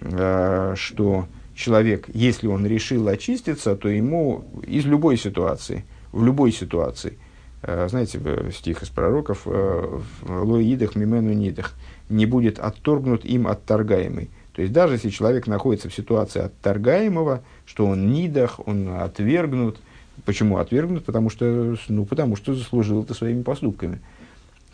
[0.00, 7.18] э, что человек, если он решил очиститься, то ему из любой ситуации, в любой ситуации–
[7.27, 7.27] Э,
[7.62, 8.20] знаете,
[8.52, 11.74] стих из пророков, э, «Лоидах мимену нидах»
[12.08, 14.30] не будет отторгнут им отторгаемый.
[14.54, 19.78] То есть даже если человек находится в ситуации отторгаемого, что он нидах, он отвергнут,
[20.24, 21.04] Почему отвергнут?
[21.04, 24.00] Потому что, ну, потому что заслужил это своими поступками.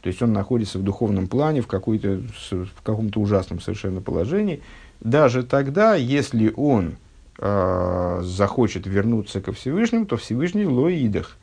[0.00, 2.20] То есть он находится в духовном плане, в, какой-то,
[2.50, 4.62] в каком-то ужасном совершенно положении.
[5.00, 6.96] Даже тогда, если он
[7.38, 11.36] э, захочет вернуться ко Всевышнему, то Всевышний лоидах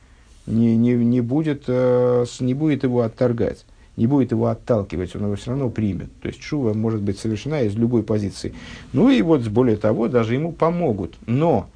[0.45, 3.65] не, не, не, будет, э, не будет его отторгать
[3.97, 6.10] не будет его отталкивать, он его все равно примет.
[6.21, 8.54] То есть шува может быть совершена из любой позиции.
[8.93, 11.15] Ну и вот, более того, даже ему помогут.
[11.27, 11.69] Но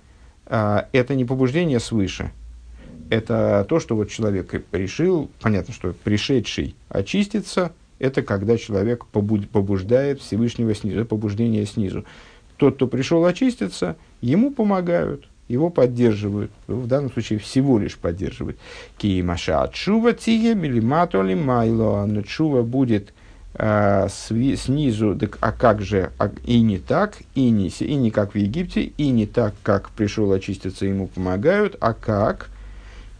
[0.45, 2.31] а, это не побуждение свыше.
[3.09, 10.73] Это то, что вот человек решил, понятно, что пришедший очиститься, это когда человек побуждает Всевышнего
[10.73, 12.05] снизу, побуждение снизу.
[12.57, 18.57] Тот, кто пришел очиститься, ему помогают, его поддерживают, в данном случае всего лишь поддерживают.
[18.97, 23.13] Киимаша чува тиге милимату майло, но чува будет
[23.53, 28.33] э, снизу, так, а как же, а, и не так, и не, и не как
[28.33, 32.49] в Египте, и не так, как пришел очиститься, ему помогают, а как?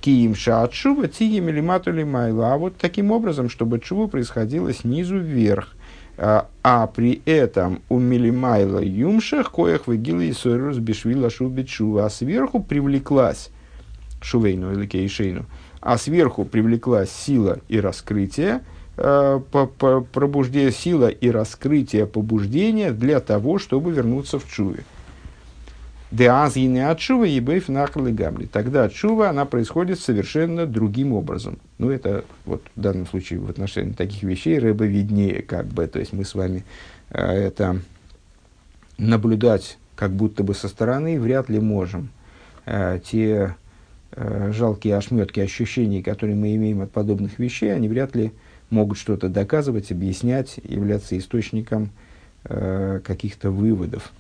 [0.02, 2.54] Киим шаатшува тиге милимату майло.
[2.54, 5.76] А вот таким образом, чтобы чува происходило снизу вверх.
[6.18, 12.64] А, а при этом у Милимайла Юмшах коях выгила и сойрус бешвила шубичу, а сверху
[12.64, 13.50] привлеклась
[14.22, 15.46] Шувейну или Кейшейну,
[15.82, 18.62] а сверху привлеклась сила и раскрытие,
[18.98, 24.86] э, по, по, пробуждение, сила и раскрытие побуждения для того, чтобы вернуться в Чуве.
[26.12, 28.46] Деаз и не отшува, и бейф нахлы гамли.
[28.46, 31.58] Тогда отшува, она происходит совершенно другим образом.
[31.78, 35.88] Ну, это вот в данном случае в отношении таких вещей рыба виднее, как бы.
[35.88, 36.64] То есть мы с вами
[37.10, 37.82] э, это
[38.98, 42.10] наблюдать как будто бы со стороны вряд ли можем.
[42.66, 43.56] Э, те
[44.12, 48.32] э, жалкие ошметки ощущений, которые мы имеем от подобных вещей, они вряд ли
[48.70, 51.90] могут что-то доказывать, объяснять, являться источником
[52.44, 54.12] э, каких-то выводов.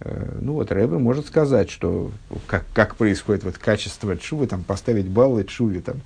[0.00, 2.10] Э, ну вот Рэбе может сказать, что
[2.46, 5.96] как, как происходит вот качество чувы, там поставить баллы чуве, там,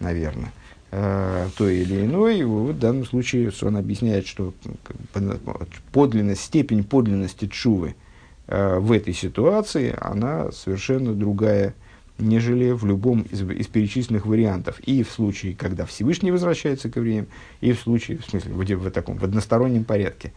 [0.00, 0.52] наверное,
[0.90, 2.44] э, то или иное.
[2.44, 4.52] Вот в данном случае он объясняет, что
[5.92, 7.94] подлинность, степень подлинности чувы
[8.48, 11.74] э, в этой ситуации, она совершенно другая,
[12.18, 14.80] нежели в любом из, из перечисленных вариантов.
[14.80, 17.28] И в случае, когда Всевышний возвращается к евреям,
[17.60, 20.32] и в случае, в смысле, в, в таком в одностороннем порядке.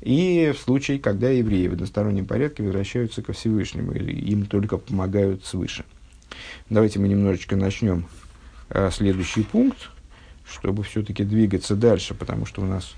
[0.00, 5.44] И в случае, когда евреи в одностороннем порядке возвращаются ко Всевышнему, или им только помогают
[5.44, 5.84] свыше.
[6.68, 8.06] Давайте мы немножечко начнем
[8.70, 9.90] а, следующий пункт,
[10.46, 12.94] чтобы все-таки двигаться дальше, потому что у нас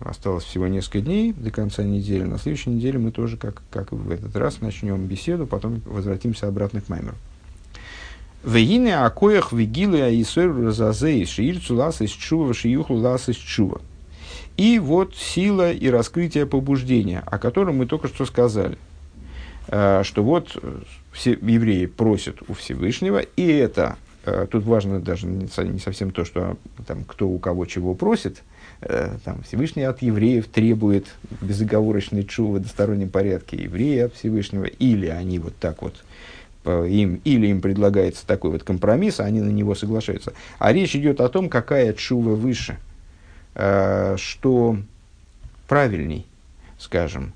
[0.00, 2.22] осталось всего несколько дней до конца недели.
[2.22, 6.80] На следующей неделе мы тоже, как, как в этот раз, начнем беседу, потом возвратимся обратно
[6.80, 7.16] к Маймеру.
[8.44, 13.80] Вегине акоях вегилы аисер разазей шиирцу лас из чува шиюхлу лас из чува.
[14.56, 18.78] И вот сила и раскрытие побуждения, о котором мы только что сказали.
[19.68, 20.80] Э, что вот э,
[21.12, 26.56] все евреи просят у Всевышнего, и это, э, тут важно даже не совсем то, что
[26.86, 28.42] там, кто у кого чего просит,
[29.24, 31.06] там, Всевышний от евреев требует
[31.40, 36.02] безоговорочной чувы в одностороннем порядке, евреи от Всевышнего, или они вот так вот,
[36.64, 40.32] им, или им предлагается такой вот компромисс, а они на него соглашаются.
[40.58, 42.76] А речь идет о том, какая чува выше–
[43.54, 44.76] что
[45.68, 46.26] правильней,
[46.78, 47.32] скажем.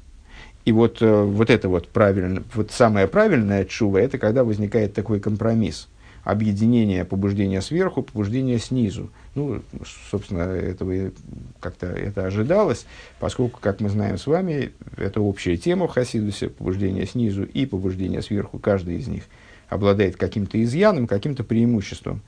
[0.67, 5.21] И вот, э, вот это вот правильно, вот самое правильное чува, это когда возникает такой
[5.21, 5.89] компромисс.
[6.25, 9.11] Объединение побуждения сверху, побуждения снизу.
[9.37, 9.63] Ну,
[10.11, 11.13] собственно, этого
[11.61, 12.85] как-то это ожидалось,
[13.21, 18.23] поскольку, как мы знаем с вами, это общая тема в Хасидусе, побуждение снизу и побуждение
[18.23, 19.23] сверху, каждый из них
[19.69, 22.23] обладает каким-то изъяном, каким-то преимуществом.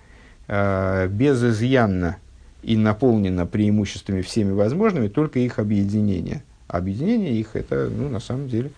[0.46, 2.18] Э, безызъянно
[2.62, 6.42] и наполнена преимуществами всеми возможными, только их объединение.
[6.66, 8.70] Объединение их это, ну, на самом деле,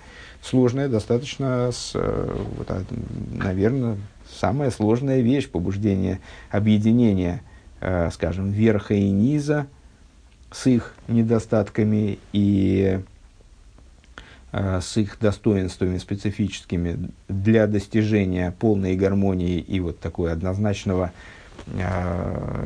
[0.42, 2.84] сложная достаточно, с, э, вот, а,
[3.32, 3.96] наверное,
[4.38, 7.42] самая сложная вещь побуждения, объединения,
[7.80, 9.66] э, скажем, верха и низа
[10.52, 13.00] с их недостатками и
[14.52, 21.12] э, с их достоинствами специфическими для достижения полной гармонии и вот такой однозначного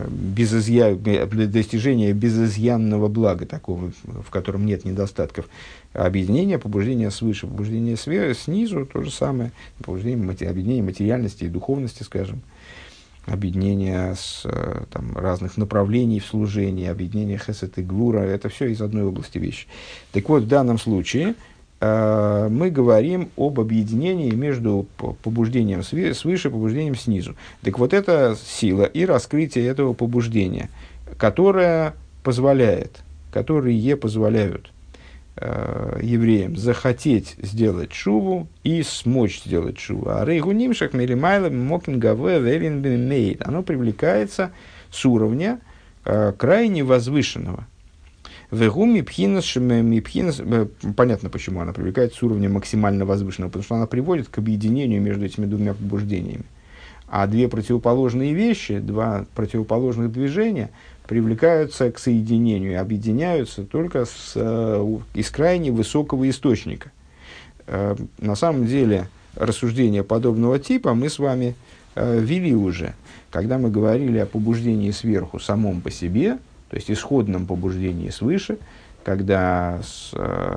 [0.09, 0.95] безызъя...
[0.95, 5.47] для достижения безызъянного блага, такого, в котором нет недостатков.
[5.93, 8.35] Объединение, побуждение свыше, побуждение све...
[8.35, 9.53] снизу, то же самое.
[9.83, 12.43] Побуждение, объединение материальности и духовности, скажем.
[13.27, 18.19] Объединение с э, там, разных направлений в служении, объединение хесет и глура.
[18.21, 19.67] Это все из одной области вещи.
[20.13, 21.35] Так вот, в данном случае Э,
[21.81, 27.37] мы говорим об объединении между побуждением свыше побуждением снизу.
[27.63, 30.71] Так вот, это сила и раскрытие этого побуждения,
[31.19, 34.73] которое позволяет, которые позволяют
[35.37, 40.09] э, евреям захотеть сделать шуву и смочь сделать шуву.
[40.09, 43.47] А рейгу нимшах миримайла мокин гаве мейд.
[43.47, 44.53] Оно привлекается
[44.91, 45.61] с уровня
[46.05, 47.67] э, крайне возвышенного.
[48.55, 53.87] Вегу мипхинас, мипхинас, э, понятно, почему она привлекает с уровня максимально возвышенного, потому что она
[53.87, 56.45] приводит к объединению между этими двумя побуждениями.
[57.09, 60.71] А две противоположные вещи, два противоположных движения
[61.09, 66.93] привлекаются к соединению, объединяются только с, э, из крайне высокого источника.
[67.67, 71.55] Э, на самом деле, рассуждения подобного типа мы с вами
[71.97, 72.95] вели уже,
[73.31, 76.39] когда мы говорили о побуждении сверху самом по себе,
[76.75, 78.59] то есть исходном побуждении свыше,
[79.05, 79.81] когда,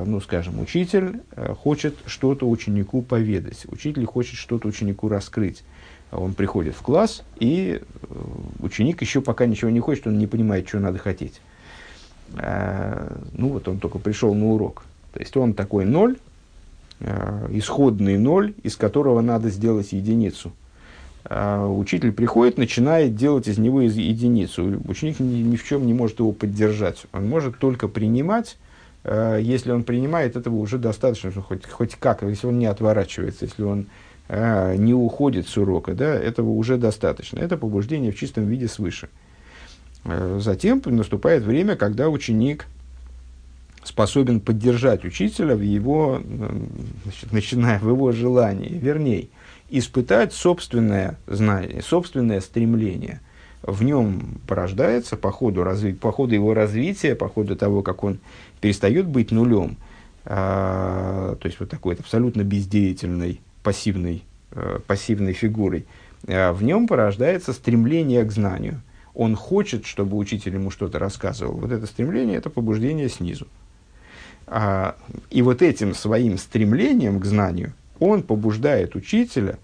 [0.03, 1.21] ну, скажем, учитель
[1.61, 5.63] хочет что-то ученику поведать, учитель хочет что-то ученику раскрыть
[6.11, 8.15] он приходит в класс, и э,
[8.61, 11.39] ученик еще пока ничего не хочет, он не понимает, что надо хотеть.
[12.33, 14.85] Ну вот он только пришел на урок.
[15.13, 16.17] То есть он такой ноль,
[16.99, 20.51] исходный ноль, из которого надо сделать единицу.
[21.25, 24.81] А учитель приходит, начинает делать из него единицу.
[24.87, 27.05] Ученик ни, в чем не может его поддержать.
[27.13, 28.57] Он может только принимать.
[29.03, 33.87] Если он принимает, этого уже достаточно, хоть, хоть как, если он не отворачивается, если он
[34.29, 37.39] а, не уходит с урока, да, этого уже достаточно.
[37.39, 39.09] Это побуждение в чистом виде свыше.
[40.03, 42.65] А, затем наступает время, когда ученик
[43.83, 46.21] способен поддержать учителя в его,
[47.05, 49.29] значит, начиная в его желании, вернее,
[49.69, 53.21] испытать собственное знание, собственное стремление.
[53.63, 58.19] В нем порождается по ходу, разви, по ходу его развития, по ходу того, как он
[58.61, 59.77] перестает быть нулем,
[60.25, 65.85] а, то есть вот такой абсолютно бездеятельный пассивной, э, пассивной фигурой,
[66.27, 68.81] э, в нем порождается стремление к знанию.
[69.13, 71.55] Он хочет, чтобы учитель ему что-то рассказывал.
[71.57, 73.47] Вот это стремление– это побуждение снизу.
[74.45, 74.95] А,
[75.29, 79.57] и вот этим своим стремлением к знанию он побуждает учителя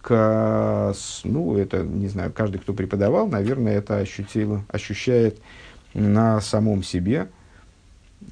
[0.00, 5.38] к, ну, это, не знаю, каждый, кто преподавал, наверное, это ощутил, ощущает
[5.92, 7.28] на самом себе,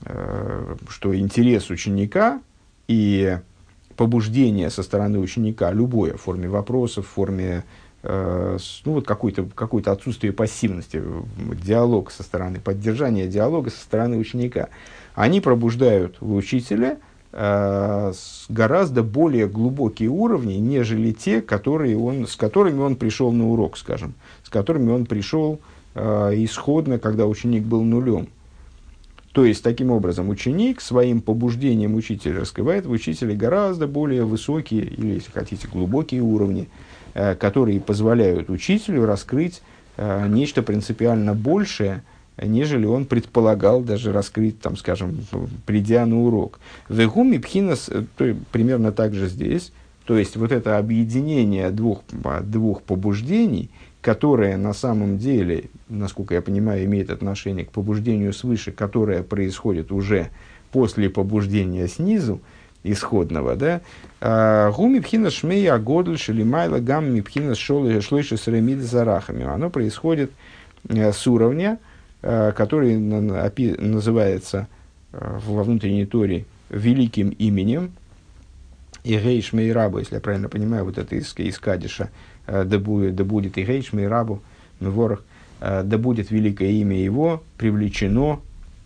[0.04, 2.40] э, что интерес ученика
[2.86, 3.38] и
[3.96, 7.64] побуждение со стороны ученика, любое, в форме вопросов, в форме
[8.02, 11.02] э, ну, вот какое-то какое отсутствие пассивности,
[11.62, 14.68] диалог со стороны, поддержание диалога со стороны ученика,
[15.14, 16.98] они пробуждают в учителя
[17.30, 24.14] гораздо более глубокие уровни, нежели те, которые он, с которыми он пришел на урок, скажем,
[24.42, 25.60] с которыми он пришел
[25.94, 28.28] э, исходно, когда ученик был нулем.
[29.32, 35.14] То есть, таким образом, ученик своим побуждением учителя раскрывает в учителе гораздо более высокие, или,
[35.14, 36.68] если хотите, глубокие уровни,
[37.12, 39.60] э, которые позволяют учителю раскрыть
[39.98, 42.02] э, нечто принципиально большее,
[42.42, 45.18] нежели он предполагал даже раскрыть, там, скажем,
[45.66, 46.60] придя на урок.
[46.88, 49.72] Вегуми пхинас, э, примерно так же здесь,
[50.04, 52.02] то есть вот это объединение двух,
[52.42, 53.70] двух побуждений–
[54.00, 60.30] которое на самом деле, насколько я понимаю, имеет отношение к побуждению свыше, которое происходит уже
[60.70, 62.40] после побуждения снизу,
[62.84, 63.80] исходного, да,
[64.20, 69.44] а, гуми пхина шмей агодль шелимайла гам мипхина шолы шлойши сарамиды зарахами.
[69.44, 70.30] Оно происходит
[70.88, 71.80] э, с уровня,
[72.20, 74.66] который называется
[75.12, 77.92] э, во внутренней торе великим именем,
[79.04, 82.10] и Гейш Мейраба, если я правильно понимаю, вот это из, из Кадиша,
[82.48, 84.42] Э, да будет, да будет и Гейш, Мейрабу,
[84.80, 85.22] Меворах,
[85.60, 88.40] э, да будет великое имя его, привлечено,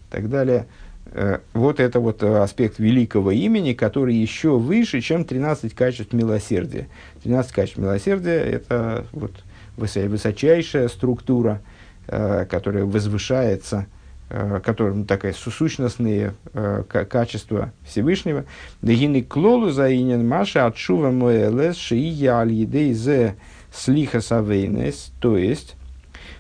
[0.08, 0.66] и так далее.
[1.06, 6.88] Э, вот это вот аспект великого имени, который еще выше, чем 13 качеств милосердия.
[7.22, 9.32] 13 качеств милосердия– это вот
[9.76, 11.62] высочайшая структура,
[12.06, 13.86] которая возвышается–
[14.34, 18.46] Э, которым такая сущностные э, качества Всевышнего.
[18.80, 23.36] Дагины клолу заинен маша отшува моэлес шия аль едей зе
[23.70, 25.76] слиха савейнес, то есть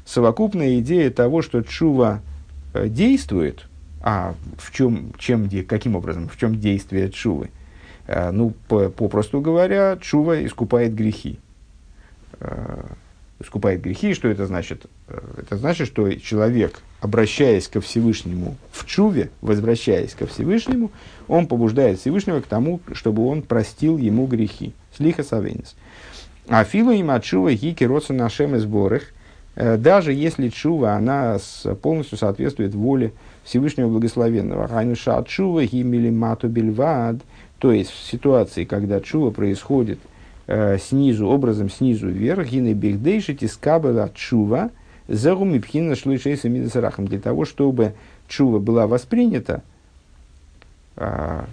[0.06, 2.22] совокупная идея того, что чува
[2.72, 3.68] э, действует,
[4.00, 7.50] а в чем, чем, каким образом, в чем действие чувы?
[8.08, 11.38] Ну, попросту говоря, чува искупает грехи
[13.42, 14.14] искупает грехи.
[14.14, 14.86] Что это значит?
[15.08, 20.90] Э, это значит, что человек, обращаясь ко Всевышнему в чуве, возвращаясь ко Всевышнему,
[21.28, 24.72] он побуждает Всевышнего к тому, чтобы он простил ему грехи.
[24.96, 25.76] Слиха савенис.
[26.48, 29.02] А филу им от чува хики родса нашем сборах,
[29.54, 31.38] э, даже если чува, она
[31.82, 33.12] полностью соответствует воле
[33.44, 34.68] Всевышнего Благословенного.
[34.68, 37.16] Хайнуша от чува химили мату бельвад,
[37.58, 39.98] то есть в ситуации, когда чува происходит–
[40.78, 44.70] снизу, образом снизу вверх, гины бигдейши тискабела чува,
[45.08, 47.94] загуми пхина шлышейса мидасарахам, для того, чтобы
[48.28, 49.62] чува была воспринята
[50.96, 51.46] А,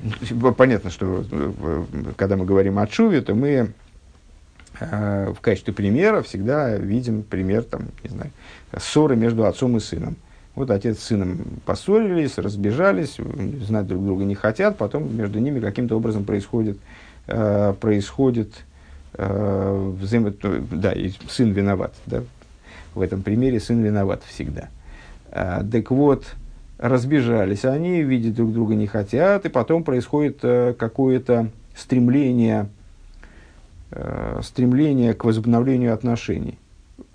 [0.58, 1.84] понятно, что э,
[2.18, 3.72] когда мы говорим о чуве, то мы
[4.80, 8.32] в качестве примера всегда видим пример там, не знаю,
[8.78, 10.16] ссоры между отцом и сыном.
[10.56, 13.18] Вот отец с сыном поссорились, разбежались,
[13.66, 16.78] знать друг друга не хотят, потом между ними каким-то образом происходит,
[17.26, 18.54] происходит
[19.14, 20.34] взаимо...
[20.72, 21.94] Да, и сын виноват.
[22.06, 22.24] Да?
[22.94, 24.70] В этом примере сын виноват всегда.
[25.32, 26.26] Так вот,
[26.80, 32.70] разбежались они, видеть друг друга не хотят, и потом происходит э, какое-то стремление,
[33.92, 36.58] э, стремление к возобновлению отношений.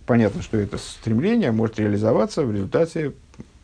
[0.07, 3.13] Понятно, что это стремление может реализоваться в результате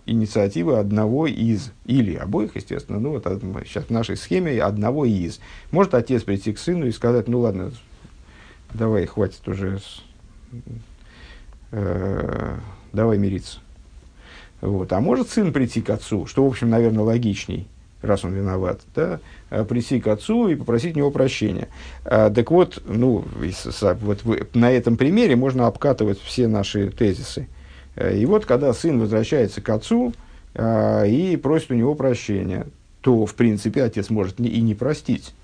[0.06, 3.24] инициативы одного из, или обоих, естественно, ну вот
[3.66, 5.38] сейчас в нашей схеме одного из.
[5.70, 7.72] Может отец прийти к сыну и сказать, ну ладно,
[8.74, 9.80] давай, хватит уже,
[11.72, 12.58] э,
[12.92, 13.60] давай мириться
[14.60, 14.92] вот.
[14.92, 17.66] А может сын прийти к отцу, что, в общем, наверное, логичней,
[18.02, 21.68] раз он виноват, да, а прийти к отцу и попросить у него прощения.
[22.04, 27.48] А, так вот, ну, вот на этом примере можно обкатывать все наши тезисы.
[28.14, 30.12] И вот, когда сын возвращается к отцу
[30.54, 32.66] а, и просит у него прощения,
[33.00, 35.34] то, в принципе, отец может и не простить.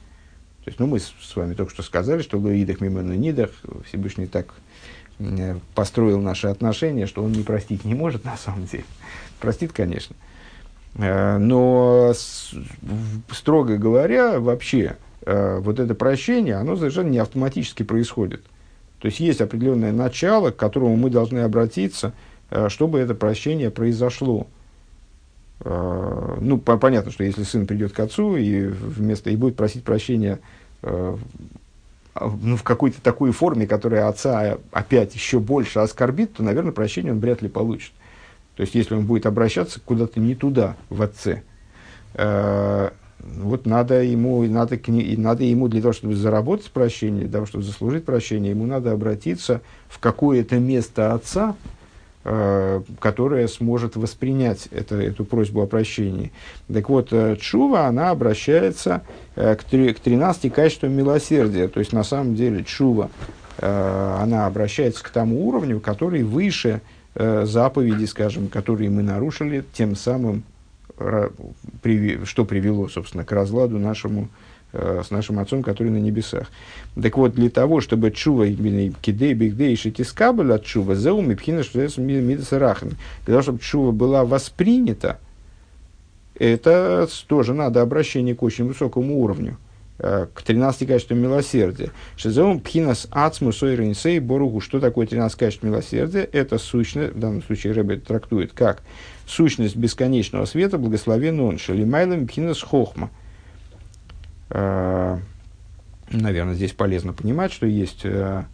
[0.67, 3.51] То есть, ну, мы с вами только что сказали, что Луидах Мимена Нидах
[3.87, 4.53] Всевышний так
[5.19, 8.85] Э, построил наши отношения, что он не простить не может на самом деле.
[9.41, 10.15] Простит, конечно.
[10.97, 12.13] Э, но,
[13.33, 18.43] строго говоря, вообще, э, вот это прощение, оно совершенно не автоматически происходит.
[18.99, 22.15] То есть есть определенное начало, к которому мы должны обратиться,
[22.69, 24.47] чтобы это прощение произошло.
[25.65, 30.39] Ну, понятно, что если сын придет к отцу и, вместо, и будет просить прощения
[32.21, 37.21] ну, в какой-то такой форме, которая отца опять еще больше оскорбит, то, наверное, прощение он
[37.21, 37.93] вряд ли получит.
[38.57, 41.43] То есть, если он будет обращаться куда-то не туда, в отце,
[42.15, 47.65] э, вот надо ему, надо, надо ему для того, чтобы заработать прощение, для того, чтобы
[47.65, 51.76] заслужить прощение, ему надо обратиться в какое-то место отца, Э,
[52.99, 56.33] которая сможет воспринять это, эту просьбу о прощении.
[56.73, 59.03] Так вот, э, Чува, она обращается
[59.37, 61.69] э, к, к 13 качествам милосердия.
[61.69, 63.11] То есть, на самом деле, Чува,
[63.59, 66.83] она обращается к тому уровню, который выше
[67.15, 70.43] заповеди, скажем, которые мы нарушили, тем самым,
[70.99, 76.49] что привело, собственно, к разладу нашему Э, с нашим Отцом, который на небесах.
[77.01, 81.63] Так вот, для того, чтобы чува, кидей, бигдей, шитискабель от чува, зеу, мипхина,
[81.99, 82.91] мидасарахан,
[83.25, 85.19] для того, чтобы чува была воспринята,
[86.39, 89.57] это тоже надо обращение к очень высокому уровню,
[89.99, 91.91] э, к 13 качествам милосердия.
[92.17, 94.61] Шизеум пхинас ацму сойринсей боругу.
[94.61, 96.29] Что такое 13 качеств милосердия?
[96.33, 98.83] Это сущность, в данном случае Рэбе трактует как
[99.27, 103.26] сущность бесконечного света, благословен он, шалимайлем пхинас хохма– Э,
[106.11, 108.45] наверное, здесь полезно понимать, что есть, э,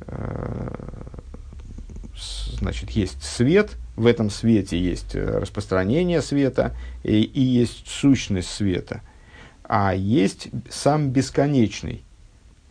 [0.00, 0.68] э,
[2.58, 9.00] значит, есть свет, в этом свете есть распространение света и, и есть сущность света,
[9.64, 12.02] а есть сам бесконечный,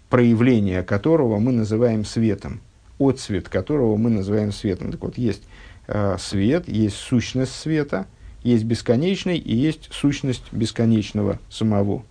[0.10, 2.62] проявление которого мы называем светом,
[3.00, 4.92] отцвет которого мы называем светом.
[4.92, 5.44] Так вот, есть
[5.88, 8.06] э, свет, есть сущность света,
[8.44, 12.04] есть бесконечный и есть сущность бесконечного самого.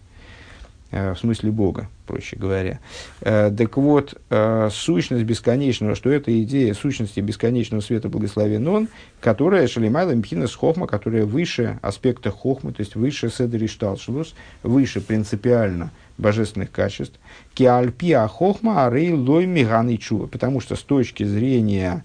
[0.94, 2.78] Э, в смысле Бога, проще говоря.
[3.20, 8.88] Э, так вот, э, сущность бесконечного, что это идея сущности бесконечного света благословен он,
[9.20, 15.90] которая Шалимайла Мпхинас Хохма, которая выше аспекта Хохмы, то есть выше Седри Шталшелус, выше принципиально
[16.16, 17.18] божественных качеств.
[17.54, 22.04] Киальпиа Хохма Арей Лой Миган и Чува, потому что с точки зрения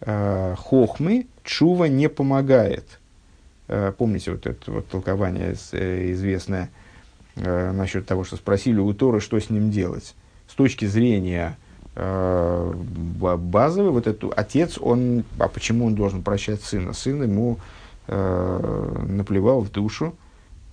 [0.00, 2.98] Хохмы Чува не помогает.
[3.98, 6.70] Помните вот это вот толкование известное–
[7.36, 10.14] э, насчет того, что спросили у Торы, что с ним делать.
[10.48, 11.56] С точки зрения
[11.94, 16.92] э, базовой, вот этот отец, он, а почему он должен прощать сына?
[16.92, 17.58] Сын ему
[18.08, 20.14] э, наплевал в душу,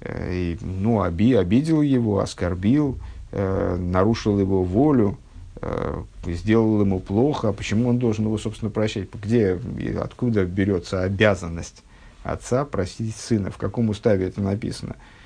[0.01, 2.97] э, и, ну, оби, обидел его, оскорбил,
[3.32, 5.18] э, нарушил его волю,
[5.62, 9.07] э, сделал ему плохо, а почему он должен его, собственно, прощать?
[9.14, 9.60] Где,
[9.99, 11.84] откуда берется обязанность
[12.24, 13.49] отца простить сына?
[13.49, 14.95] В каком уставе это написано?
[14.97, 15.19] Э,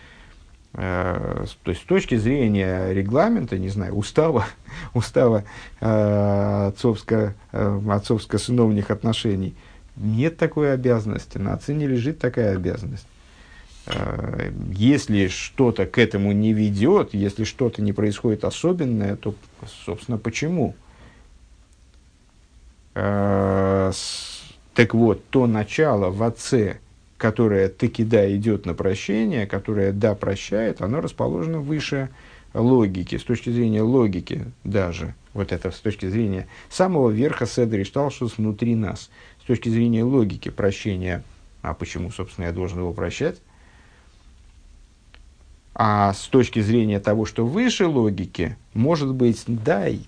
[0.74, 4.46] то есть с точки зрения регламента, не знаю, устава,
[4.96, 5.44] устава
[5.80, 9.56] э, отцовско, э, отцовско-сыновних отношений,
[9.96, 13.06] нет такой обязанности, на отце не лежит такая обязанность.
[13.86, 19.36] Э, если что-то к этому не ведет, если что-то не происходит особенное, то,
[19.86, 20.76] собственно, почему?
[22.96, 23.92] Э,
[24.74, 26.80] так вот, то начало в отце,
[27.24, 32.10] которое таки да идет на прощение, которое да прощает, оно расположено выше
[32.54, 38.38] логики, с точки зрения логики даже, вот это с точки зрения самого верха Седри Шталшус
[38.38, 39.10] внутри нас,
[39.42, 41.24] с точки зрения логики прощения,
[41.62, 43.42] а почему, собственно, я должен его прощать,
[45.74, 50.02] а с точки зрения того, что выше логики, может быть, дай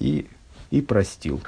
[0.00, 0.26] и,
[0.72, 1.40] и простил.